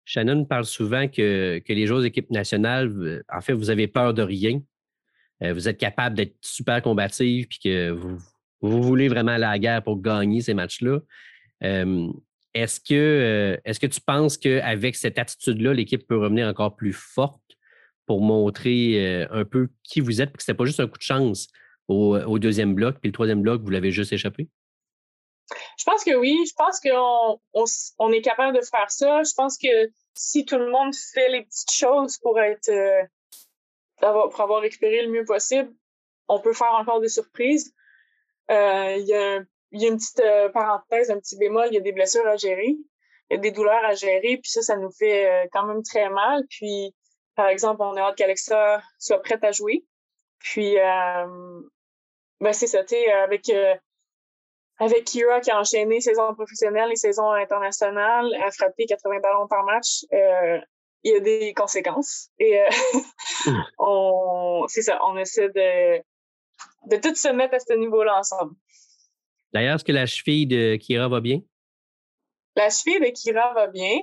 Shannon 0.04 0.44
parle 0.44 0.64
souvent 0.64 1.06
que, 1.06 1.60
que 1.60 1.72
les 1.72 1.86
joueurs 1.86 2.02
d'équipe 2.02 2.30
nationale, 2.30 3.22
en 3.32 3.40
fait, 3.40 3.52
vous 3.52 3.70
avez 3.70 3.86
peur 3.86 4.12
de 4.12 4.22
rien. 4.22 4.60
Vous 5.40 5.68
êtes 5.68 5.78
capable 5.78 6.16
d'être 6.16 6.36
super 6.42 6.82
combatif, 6.82 7.48
puis 7.48 7.58
que 7.64 7.90
vous, 7.90 8.18
voulez 8.82 9.08
vraiment 9.08 9.36
la 9.36 9.58
guerre 9.58 9.82
pour 9.82 10.00
gagner 10.00 10.42
ces 10.42 10.54
matchs-là. 10.54 11.00
Est-ce 12.54 12.80
que, 12.80 12.94
euh, 12.94 13.56
est 13.64 13.78
que 13.78 13.86
tu 13.86 14.00
penses 14.00 14.36
qu'avec 14.36 14.96
cette 14.96 15.18
attitude-là, 15.18 15.72
l'équipe 15.72 16.06
peut 16.06 16.18
revenir 16.18 16.48
encore 16.48 16.74
plus 16.74 16.92
forte 16.92 17.40
pour 18.06 18.20
montrer 18.20 19.22
euh, 19.22 19.26
un 19.30 19.44
peu 19.44 19.68
qui 19.84 20.00
vous 20.00 20.20
êtes, 20.20 20.36
que 20.36 20.42
ce 20.42 20.52
pas 20.52 20.64
juste 20.64 20.80
un 20.80 20.88
coup 20.88 20.98
de 20.98 21.02
chance 21.02 21.46
au, 21.86 22.38
deuxième 22.38 22.74
bloc, 22.74 22.98
puis 23.00 23.08
le 23.08 23.12
troisième 23.12 23.42
bloc, 23.42 23.62
vous 23.62 23.70
l'avez 23.70 23.90
juste 23.90 24.12
échappé? 24.12 24.48
Je 25.76 25.84
pense 25.84 26.04
que 26.04 26.14
oui. 26.14 26.36
Je 26.46 26.54
pense 26.56 26.78
qu'on 26.78 27.40
on, 27.98 28.12
est 28.12 28.20
capable 28.20 28.56
de 28.56 28.62
faire 28.62 28.88
ça. 28.90 29.22
Je 29.24 29.32
pense 29.36 29.58
que 29.58 29.90
si 30.14 30.44
tout 30.44 30.56
le 30.56 30.70
monde 30.70 30.94
fait 30.94 31.28
les 31.30 31.42
petites 31.42 31.72
choses 31.72 32.16
pour 32.18 32.38
être 32.38 32.70
euh, 34.02 34.28
pour 34.28 34.40
avoir 34.40 34.60
récupéré 34.60 35.02
le 35.02 35.10
mieux 35.10 35.24
possible, 35.24 35.72
on 36.28 36.40
peut 36.40 36.52
faire 36.52 36.72
encore 36.74 37.00
des 37.00 37.08
surprises. 37.08 37.74
Il 38.48 39.04
y 39.06 39.14
a 39.14 39.36
un 39.36 39.44
il 39.72 39.82
y 39.82 39.86
a 39.86 39.88
une 39.88 39.96
petite 39.96 40.20
euh, 40.20 40.48
parenthèse, 40.48 41.10
un 41.10 41.18
petit 41.18 41.36
bémol, 41.36 41.68
il 41.70 41.74
y 41.74 41.78
a 41.78 41.80
des 41.80 41.92
blessures 41.92 42.26
à 42.26 42.36
gérer, 42.36 42.76
il 43.30 43.32
y 43.32 43.34
a 43.34 43.38
des 43.38 43.52
douleurs 43.52 43.84
à 43.84 43.94
gérer, 43.94 44.38
puis 44.38 44.50
ça, 44.50 44.62
ça 44.62 44.76
nous 44.76 44.90
fait 44.90 45.30
euh, 45.30 45.48
quand 45.52 45.64
même 45.64 45.82
très 45.82 46.08
mal. 46.10 46.44
Puis, 46.48 46.94
par 47.36 47.48
exemple, 47.48 47.82
on 47.82 47.96
a 47.96 48.00
hâte 48.00 48.16
qu'Alexa 48.16 48.82
soit 48.98 49.22
prête 49.22 49.44
à 49.44 49.52
jouer. 49.52 49.84
Puis, 50.40 50.78
euh, 50.78 51.60
ben 52.40 52.52
c'est 52.52 52.66
ça, 52.66 52.82
tu 52.84 52.96
avec, 52.96 53.52
avec 54.78 55.04
Kira 55.04 55.40
qui 55.40 55.50
a 55.50 55.60
enchaîné 55.60 56.00
saison 56.00 56.34
professionnelle 56.34 56.90
et 56.90 56.96
saison 56.96 57.30
internationale, 57.32 58.34
a 58.42 58.50
frappé 58.50 58.86
80 58.86 59.20
ballons 59.20 59.46
par 59.46 59.62
match, 59.64 60.04
il 61.02 61.12
y 61.12 61.16
a 61.16 61.20
des 61.20 61.54
conséquences. 61.54 62.30
Et 62.38 62.60
mmh. 63.46 63.50
on, 63.78 64.64
c'est 64.68 64.82
ça, 64.82 65.00
on 65.04 65.16
essaie 65.16 65.48
de 65.48 66.02
de 66.86 66.96
tout 66.96 67.14
se 67.14 67.28
mettre 67.28 67.54
à 67.54 67.58
ce 67.58 67.72
niveau-là 67.74 68.18
ensemble. 68.18 68.54
D'ailleurs, 69.52 69.76
est-ce 69.76 69.84
que 69.84 69.92
la 69.92 70.06
cheville 70.06 70.46
de 70.46 70.76
Kira 70.76 71.08
va 71.08 71.20
bien? 71.20 71.40
La 72.56 72.70
cheville 72.70 73.00
de 73.00 73.12
Kira 73.12 73.52
va 73.54 73.66
bien. 73.66 73.98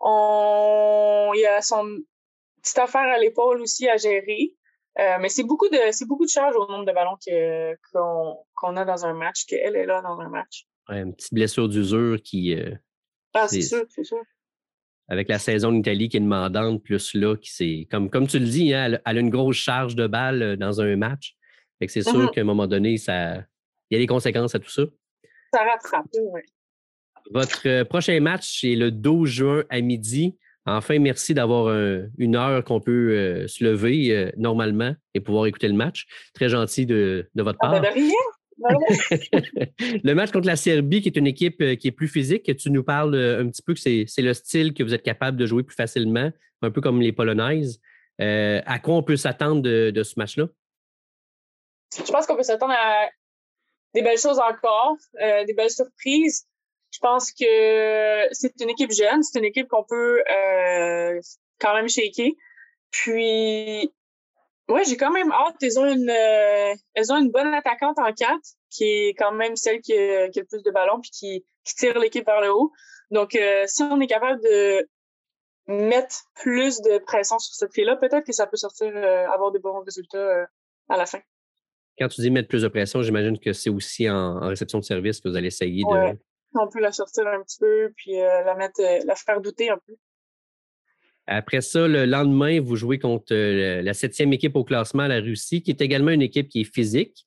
On... 0.00 1.32
Il 1.34 1.40
y 1.40 1.46
a 1.46 1.62
son 1.62 1.98
petite 2.62 2.78
affaire 2.78 3.02
à 3.02 3.18
l'épaule 3.18 3.60
aussi 3.60 3.88
à 3.88 3.96
gérer. 3.96 4.54
Euh, 4.98 5.18
mais 5.20 5.28
c'est 5.28 5.44
beaucoup 5.44 5.68
de 5.68 5.78
c'est 5.92 6.06
beaucoup 6.06 6.24
de 6.24 6.30
charges 6.30 6.56
au 6.56 6.66
nombre 6.66 6.84
de 6.84 6.92
ballons 6.92 7.16
qu'on 7.92 8.76
a 8.76 8.84
dans 8.84 9.06
un 9.06 9.14
match, 9.14 9.46
qu'elle 9.46 9.76
est 9.76 9.86
là 9.86 10.02
dans 10.02 10.18
un 10.18 10.28
match. 10.28 10.66
une 10.88 11.14
petite 11.14 11.32
blessure 11.32 11.68
d'usure 11.68 12.20
qui. 12.22 12.54
Euh, 12.54 12.74
ah, 13.34 13.46
c'est 13.46 13.62
sûr, 13.62 13.84
c'est 13.90 14.02
sûr. 14.02 14.22
Avec 15.08 15.28
la 15.28 15.38
saison 15.38 15.72
d'Italie 15.72 16.08
qui 16.08 16.18
est 16.18 16.20
demandante, 16.20 16.82
plus 16.82 17.14
là, 17.14 17.34
qui 17.36 17.50
c'est 17.50 17.88
comme, 17.90 18.10
comme 18.10 18.26
tu 18.26 18.38
le 18.38 18.46
dis, 18.46 18.74
hein, 18.74 18.98
elle, 19.04 19.16
a 19.16 19.20
une 19.20 19.30
grosse 19.30 19.56
charge 19.56 19.96
de 19.96 20.06
balles 20.06 20.42
euh, 20.42 20.56
dans 20.56 20.80
un 20.80 20.96
match. 20.96 21.34
c'est 21.80 22.02
sûr 22.02 22.12
mm-hmm. 22.12 22.30
qu'à 22.30 22.40
un 22.42 22.44
moment 22.44 22.66
donné, 22.66 22.98
ça, 22.98 23.36
il 23.90 23.94
y 23.94 23.96
a 23.96 23.98
des 23.98 24.06
conséquences 24.06 24.54
à 24.54 24.58
tout 24.58 24.70
ça. 24.70 24.82
Ça 25.52 25.60
rattrape, 25.64 26.06
oui. 26.20 26.42
Votre 27.30 27.84
prochain 27.84 28.20
match, 28.20 28.60
c'est 28.60 28.74
le 28.74 28.90
12 28.90 29.28
juin 29.28 29.64
à 29.68 29.80
midi. 29.80 30.36
Enfin, 30.66 30.98
merci 30.98 31.32
d'avoir 31.34 31.74
une 32.18 32.36
heure 32.36 32.62
qu'on 32.62 32.80
peut 32.80 33.10
euh, 33.12 33.48
se 33.48 33.64
lever 33.64 34.10
euh, 34.10 34.30
normalement 34.36 34.94
et 35.14 35.20
pouvoir 35.20 35.46
écouter 35.46 35.68
le 35.68 35.74
match. 35.74 36.06
Très 36.34 36.48
gentil 36.48 36.84
de, 36.84 37.30
votre 37.34 37.58
ah, 37.62 37.80
ben, 37.80 37.82
part. 37.82 37.94
le 40.04 40.14
match 40.14 40.30
contre 40.30 40.46
la 40.46 40.56
Serbie, 40.56 41.00
qui 41.00 41.08
est 41.08 41.16
une 41.16 41.26
équipe 41.26 41.60
euh, 41.60 41.76
qui 41.76 41.88
est 41.88 41.92
plus 41.92 42.08
physique, 42.08 42.54
tu 42.56 42.70
nous 42.70 42.82
parles 42.82 43.14
un 43.14 43.48
petit 43.48 43.62
peu 43.62 43.74
que 43.74 43.80
c'est 43.80 44.22
le 44.22 44.34
style 44.34 44.74
que 44.74 44.82
vous 44.82 44.94
êtes 44.94 45.02
capable 45.02 45.36
de 45.36 45.46
jouer 45.46 45.62
plus 45.62 45.76
facilement, 45.76 46.30
un 46.62 46.70
peu 46.70 46.80
comme 46.80 47.00
les 47.00 47.12
Polonaises. 47.12 47.80
à 48.18 48.78
quoi 48.78 48.94
on 48.94 49.02
peut 49.02 49.16
s'attendre 49.16 49.62
de, 49.62 50.02
ce 50.02 50.14
match-là? 50.16 50.48
Je 51.96 52.10
pense 52.10 52.26
qu'on 52.26 52.36
peut 52.36 52.42
s'attendre 52.42 52.74
à 52.74 53.08
des 53.94 54.02
belles 54.02 54.18
choses 54.18 54.38
encore, 54.38 54.96
des 55.46 55.54
belles 55.54 55.70
surprises. 55.70 56.46
Je 56.90 56.98
pense 57.00 57.32
que 57.32 58.28
c'est 58.32 58.60
une 58.60 58.70
équipe 58.70 58.92
jeune, 58.92 59.22
c'est 59.22 59.38
une 59.38 59.44
équipe 59.44 59.68
qu'on 59.68 59.84
peut 59.84 60.22
euh, 60.22 61.20
quand 61.60 61.74
même 61.74 61.88
shaker. 61.88 62.30
Puis, 62.90 63.92
ouais, 64.68 64.84
j'ai 64.84 64.96
quand 64.96 65.10
même 65.10 65.32
hâte. 65.32 65.56
Elles 65.62 65.78
ont 65.78 65.86
une, 65.86 66.10
euh, 66.10 66.74
elles 66.94 67.12
ont 67.12 67.16
une 67.16 67.30
bonne 67.30 67.52
attaquante 67.54 67.98
en 67.98 68.12
4, 68.12 68.38
qui 68.70 68.84
est 68.84 69.14
quand 69.14 69.32
même 69.32 69.56
celle 69.56 69.80
qui, 69.80 69.92
a, 69.92 70.28
qui 70.28 70.38
a 70.38 70.42
le 70.42 70.46
plus 70.46 70.62
de 70.62 70.70
ballons 70.70 71.00
puis 71.00 71.10
qui, 71.10 71.44
qui 71.64 71.74
tire 71.74 71.98
l'équipe 71.98 72.26
vers 72.26 72.40
le 72.40 72.52
haut. 72.52 72.72
Donc, 73.10 73.34
euh, 73.34 73.64
si 73.66 73.82
on 73.82 74.00
est 74.00 74.06
capable 74.06 74.40
de 74.42 74.88
mettre 75.66 76.24
plus 76.34 76.80
de 76.80 76.98
pression 76.98 77.38
sur 77.38 77.54
cette 77.54 77.74
fille-là, 77.74 77.96
peut-être 77.96 78.24
que 78.24 78.32
ça 78.32 78.46
peut 78.46 78.56
sortir, 78.56 78.94
avoir 79.30 79.52
des 79.52 79.58
bons 79.58 79.80
résultats 79.80 80.46
à 80.88 80.96
la 80.96 81.04
fin. 81.04 81.20
Quand 81.98 82.08
tu 82.08 82.22
dis 82.22 82.30
mettre 82.30 82.48
plus 82.48 82.62
de 82.62 82.68
pression, 82.68 83.02
j'imagine 83.02 83.38
que 83.38 83.52
c'est 83.52 83.68
aussi 83.68 84.08
en, 84.08 84.38
réception 84.40 84.78
de 84.78 84.84
service 84.84 85.20
que 85.20 85.28
vous 85.28 85.36
allez 85.36 85.48
essayer 85.48 85.82
de, 85.82 86.16
on 86.54 86.68
peut 86.68 86.80
la 86.80 86.92
sortir 86.92 87.26
un 87.26 87.42
petit 87.42 87.58
peu, 87.58 87.92
puis 87.96 88.20
euh, 88.20 88.42
la 88.44 88.54
mettre, 88.54 88.80
euh, 88.80 89.00
la 89.04 89.14
faire 89.14 89.40
douter 89.40 89.70
un 89.70 89.78
peu. 89.86 89.94
Après 91.28 91.60
ça, 91.60 91.86
le 91.86 92.06
lendemain, 92.06 92.60
vous 92.60 92.76
jouez 92.76 92.98
contre 92.98 93.32
euh, 93.32 93.82
la 93.82 93.94
septième 93.94 94.32
équipe 94.32 94.56
au 94.56 94.64
classement, 94.64 95.06
la 95.06 95.20
Russie, 95.20 95.62
qui 95.62 95.70
est 95.70 95.80
également 95.80 96.10
une 96.10 96.22
équipe 96.22 96.48
qui 96.48 96.62
est 96.62 96.74
physique, 96.74 97.26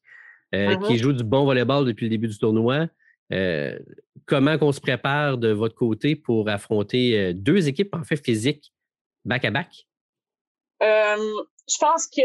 mm-hmm. 0.53 0.87
qui 0.87 0.97
joue 0.97 1.13
du 1.13 1.23
bon 1.23 1.45
volleyball 1.45 1.85
depuis 1.85 2.05
le 2.05 2.09
début 2.09 2.27
du 2.27 2.37
tournoi. 2.37 2.87
comment 4.25 4.57
qu'on 4.57 4.71
se 4.71 4.81
prépare 4.81 5.37
de 5.37 5.49
votre 5.49 5.75
côté 5.75 6.15
pour 6.15 6.49
affronter 6.49 7.33
deux 7.33 7.67
équipes 7.67 7.95
en 7.95 8.03
fait 8.03 8.17
physiques 8.17 8.73
back-à-back? 9.23 9.87
je 10.81 11.77
pense 11.79 12.07
que 12.07 12.21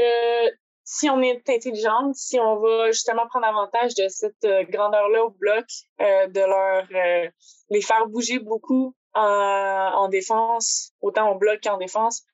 si 0.86 1.10
on 1.10 1.20
est 1.20 1.48
intelligente, 1.50 2.14
si 2.14 2.38
on 2.38 2.60
va 2.60 2.92
justement 2.92 3.26
prendre 3.26 3.46
avantage 3.46 3.94
de 3.96 4.06
cette 4.08 4.44
euh, 4.44 4.62
grandeur-là 4.70 5.24
au 5.24 5.30
bloc, 5.30 5.64
euh, 6.00 6.28
de 6.28 6.40
leur 6.40 6.86
euh, 6.94 7.28
les 7.70 7.82
faire 7.82 8.06
bouger 8.06 8.38
beaucoup 8.38 8.94
en, 9.16 10.08
défense, 10.08 10.92
autant 11.00 11.32
au 11.32 11.38
bloc 11.38 11.60
qu'en 11.62 11.78
défense, 11.78 12.24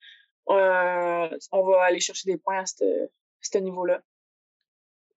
on 0.47 1.63
va 1.67 1.83
aller 1.83 2.01
chercher 2.01 2.31
des 2.31 2.37
points 2.37 2.61
à 2.61 2.65
ce 2.67 3.59
niveau-là. 3.59 4.03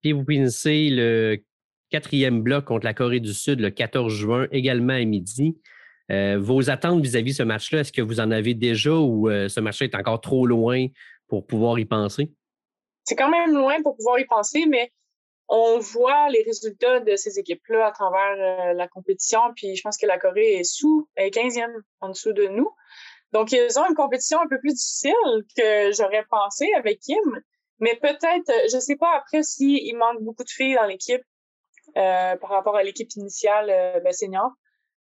Puis 0.01 0.11
vous 0.13 0.23
finissez 0.23 0.89
le 0.91 1.43
quatrième 1.89 2.41
bloc 2.41 2.65
contre 2.65 2.85
la 2.85 2.93
Corée 2.93 3.19
du 3.19 3.33
Sud 3.33 3.59
le 3.59 3.71
14 3.71 4.13
juin, 4.13 4.47
également 4.51 4.93
à 4.93 5.03
midi. 5.03 5.57
vos 6.09 6.69
attentes 6.69 7.01
vis-à-vis 7.01 7.31
-vis 7.31 7.37
ce 7.37 7.43
match-là, 7.43 7.79
est-ce 7.79 7.91
que 7.91 8.01
vous 8.01 8.19
en 8.19 8.31
avez 8.31 8.53
déjà 8.53 8.93
ou 8.93 9.29
ce 9.29 9.59
match-là 9.59 9.87
est 9.87 9.95
encore 9.95 10.21
trop 10.21 10.45
loin 10.45 10.87
pour 11.27 11.45
pouvoir 11.45 11.79
y 11.79 11.85
penser? 11.85 12.31
c'est 13.05 13.15
quand 13.15 13.29
même 13.29 13.53
loin 13.53 13.81
pour 13.81 13.95
pouvoir 13.95 14.19
y 14.19 14.25
penser, 14.25 14.65
mais 14.67 14.91
on 15.47 15.77
voit 15.79 16.29
les 16.29 16.43
résultats 16.43 16.99
de 16.99 17.15
ces 17.15 17.39
équipes-là 17.39 17.87
à 17.87 17.91
travers 17.91 18.69
euh, 18.69 18.73
la 18.73 18.87
compétition. 18.87 19.39
Puis 19.55 19.75
je 19.75 19.81
pense 19.81 19.97
que 19.97 20.07
la 20.07 20.17
Corée 20.17 20.55
est 20.55 20.63
sous, 20.63 21.07
est 21.15 21.29
15e 21.29 21.71
en 22.01 22.09
dessous 22.09 22.33
de 22.33 22.47
nous. 22.47 22.69
Donc, 23.31 23.51
ils 23.51 23.79
ont 23.79 23.87
une 23.87 23.95
compétition 23.95 24.39
un 24.39 24.47
peu 24.47 24.59
plus 24.59 24.73
difficile 24.73 25.13
que 25.57 25.91
j'aurais 25.91 26.25
pensé 26.29 26.71
avec 26.77 26.99
Kim. 26.99 27.41
Mais 27.79 27.95
peut-être, 27.95 28.51
je 28.71 28.79
sais 28.79 28.95
pas 28.95 29.15
après 29.17 29.43
s'il 29.43 29.95
manque 29.97 30.21
beaucoup 30.21 30.43
de 30.43 30.49
filles 30.49 30.75
dans 30.75 30.85
l'équipe 30.85 31.23
euh, 31.97 32.37
par 32.37 32.49
rapport 32.49 32.77
à 32.77 32.83
l'équipe 32.83 33.11
initiale 33.15 33.69
euh, 33.69 33.99
ben, 33.99 34.13
senior. 34.13 34.51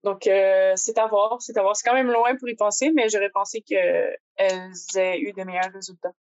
Donc, 0.03 0.23
c'est 0.23 0.99
à 0.99 1.07
voir, 1.07 1.41
c'est 1.41 1.57
à 1.57 1.63
voir. 1.63 1.75
C'est 1.75 1.89
quand 1.89 1.95
même 1.95 2.11
loin 2.11 2.37
pour 2.37 2.49
y 2.49 2.55
penser, 2.55 2.93
mais 2.95 3.09
j'aurais 3.09 3.31
pensé 3.31 3.61
qu'elles 3.63 4.15
aient 4.97 5.19
eu 5.19 5.33
de 5.33 5.43
meilleurs 5.43 5.73
résultats. 5.73 6.13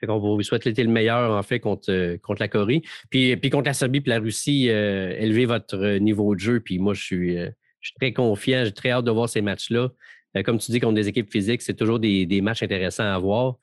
Fait 0.00 0.06
qu'on 0.06 0.18
vous 0.18 0.42
souhaite 0.42 0.64
l'été 0.64 0.82
le 0.82 0.90
meilleur, 0.90 1.30
en 1.36 1.42
fait, 1.42 1.60
contre, 1.60 1.90
euh, 1.90 2.16
contre 2.22 2.40
la 2.40 2.48
Corée. 2.48 2.82
Puis, 3.10 3.36
puis 3.36 3.50
contre 3.50 3.66
la 3.66 3.74
Serbie 3.74 4.02
et 4.04 4.08
la 4.08 4.18
Russie, 4.18 4.70
euh, 4.70 5.14
élevez 5.18 5.44
votre 5.44 5.98
niveau 5.98 6.34
de 6.34 6.40
jeu. 6.40 6.60
Puis 6.60 6.78
moi, 6.78 6.94
je 6.94 7.02
suis, 7.02 7.38
euh, 7.38 7.50
je 7.80 7.88
suis 7.88 7.96
très 7.96 8.12
confiant. 8.14 8.64
J'ai 8.64 8.72
très 8.72 8.90
hâte 8.90 9.04
de 9.04 9.10
voir 9.10 9.28
ces 9.28 9.42
matchs-là. 9.42 9.90
comme 10.44 10.58
tu 10.58 10.72
dis, 10.72 10.80
contre 10.80 10.94
des 10.94 11.08
équipes 11.08 11.30
physiques, 11.30 11.60
c'est 11.60 11.74
toujours 11.74 11.98
des, 11.98 12.24
des, 12.24 12.40
matchs 12.40 12.62
intéressants 12.62 13.12
à 13.12 13.18
voir. 13.18 13.56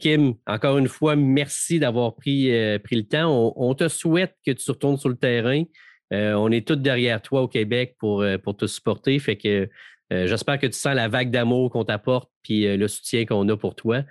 Kim, 0.00 0.34
encore 0.46 0.76
une 0.78 0.88
fois, 0.88 1.14
merci 1.14 1.78
d'avoir 1.78 2.16
pris, 2.16 2.50
pris 2.82 2.96
le 2.96 3.04
temps. 3.04 3.52
On, 3.56 3.74
te 3.74 3.86
souhaite 3.86 4.34
que 4.44 4.50
tu 4.50 4.70
retournes 4.70 4.96
sur 4.96 5.08
le 5.08 5.16
terrain. 5.16 5.62
on 6.10 6.50
est 6.50 6.66
tous 6.66 6.76
derrière 6.76 7.22
toi 7.22 7.42
au 7.42 7.48
Québec 7.48 7.94
pour, 7.98 8.24
pour 8.42 8.56
te 8.56 8.66
supporter. 8.66 9.18
Fait 9.20 9.36
que 9.36 9.68
j'espère 10.10 10.58
que 10.58 10.66
tu 10.66 10.72
sens 10.72 10.96
la 10.96 11.06
vague 11.06 11.30
d'amour 11.30 11.70
qu'on 11.70 11.84
t'apporte 11.84 12.28
puis 12.42 12.76
le 12.76 12.88
soutien 12.88 13.24
qu'on 13.24 13.48
a 13.48 13.56
pour 13.56 13.76
toi. 13.76 14.02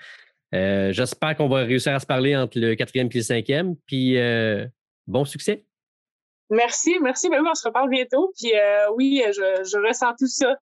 Euh, 0.54 0.92
j'espère 0.94 1.36
qu'on 1.36 1.50
va 1.50 1.58
réussir 1.64 1.94
à 1.94 2.00
se 2.00 2.06
parler 2.06 2.36
entre 2.36 2.60
le 2.60 2.76
quatrième 2.76 3.08
et 3.12 3.18
le 3.18 3.24
cinquième. 3.24 3.76
Puis 3.86 4.18
euh, 4.18 4.66
bon 5.06 5.26
succès. 5.26 5.66
Merci, 6.50 6.98
merci. 7.02 7.30
Ben 7.30 7.44
on 7.46 7.54
se 7.54 7.68
reparle 7.68 7.90
bientôt. 7.90 8.32
Puis 8.40 8.54
euh, 8.56 8.92
oui, 8.96 9.22
je, 9.28 9.88
ressens 9.88 10.14
tout 10.18 10.28
ça 10.28 10.56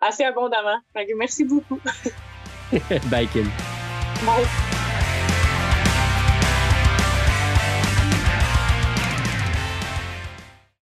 assez 0.00 0.24
abondamment. 0.24 0.78
merci 1.16 1.44
beaucoup. 1.44 1.80
Bye, 3.10 3.28
Kim. 3.28 3.50
Bye. 4.24 4.77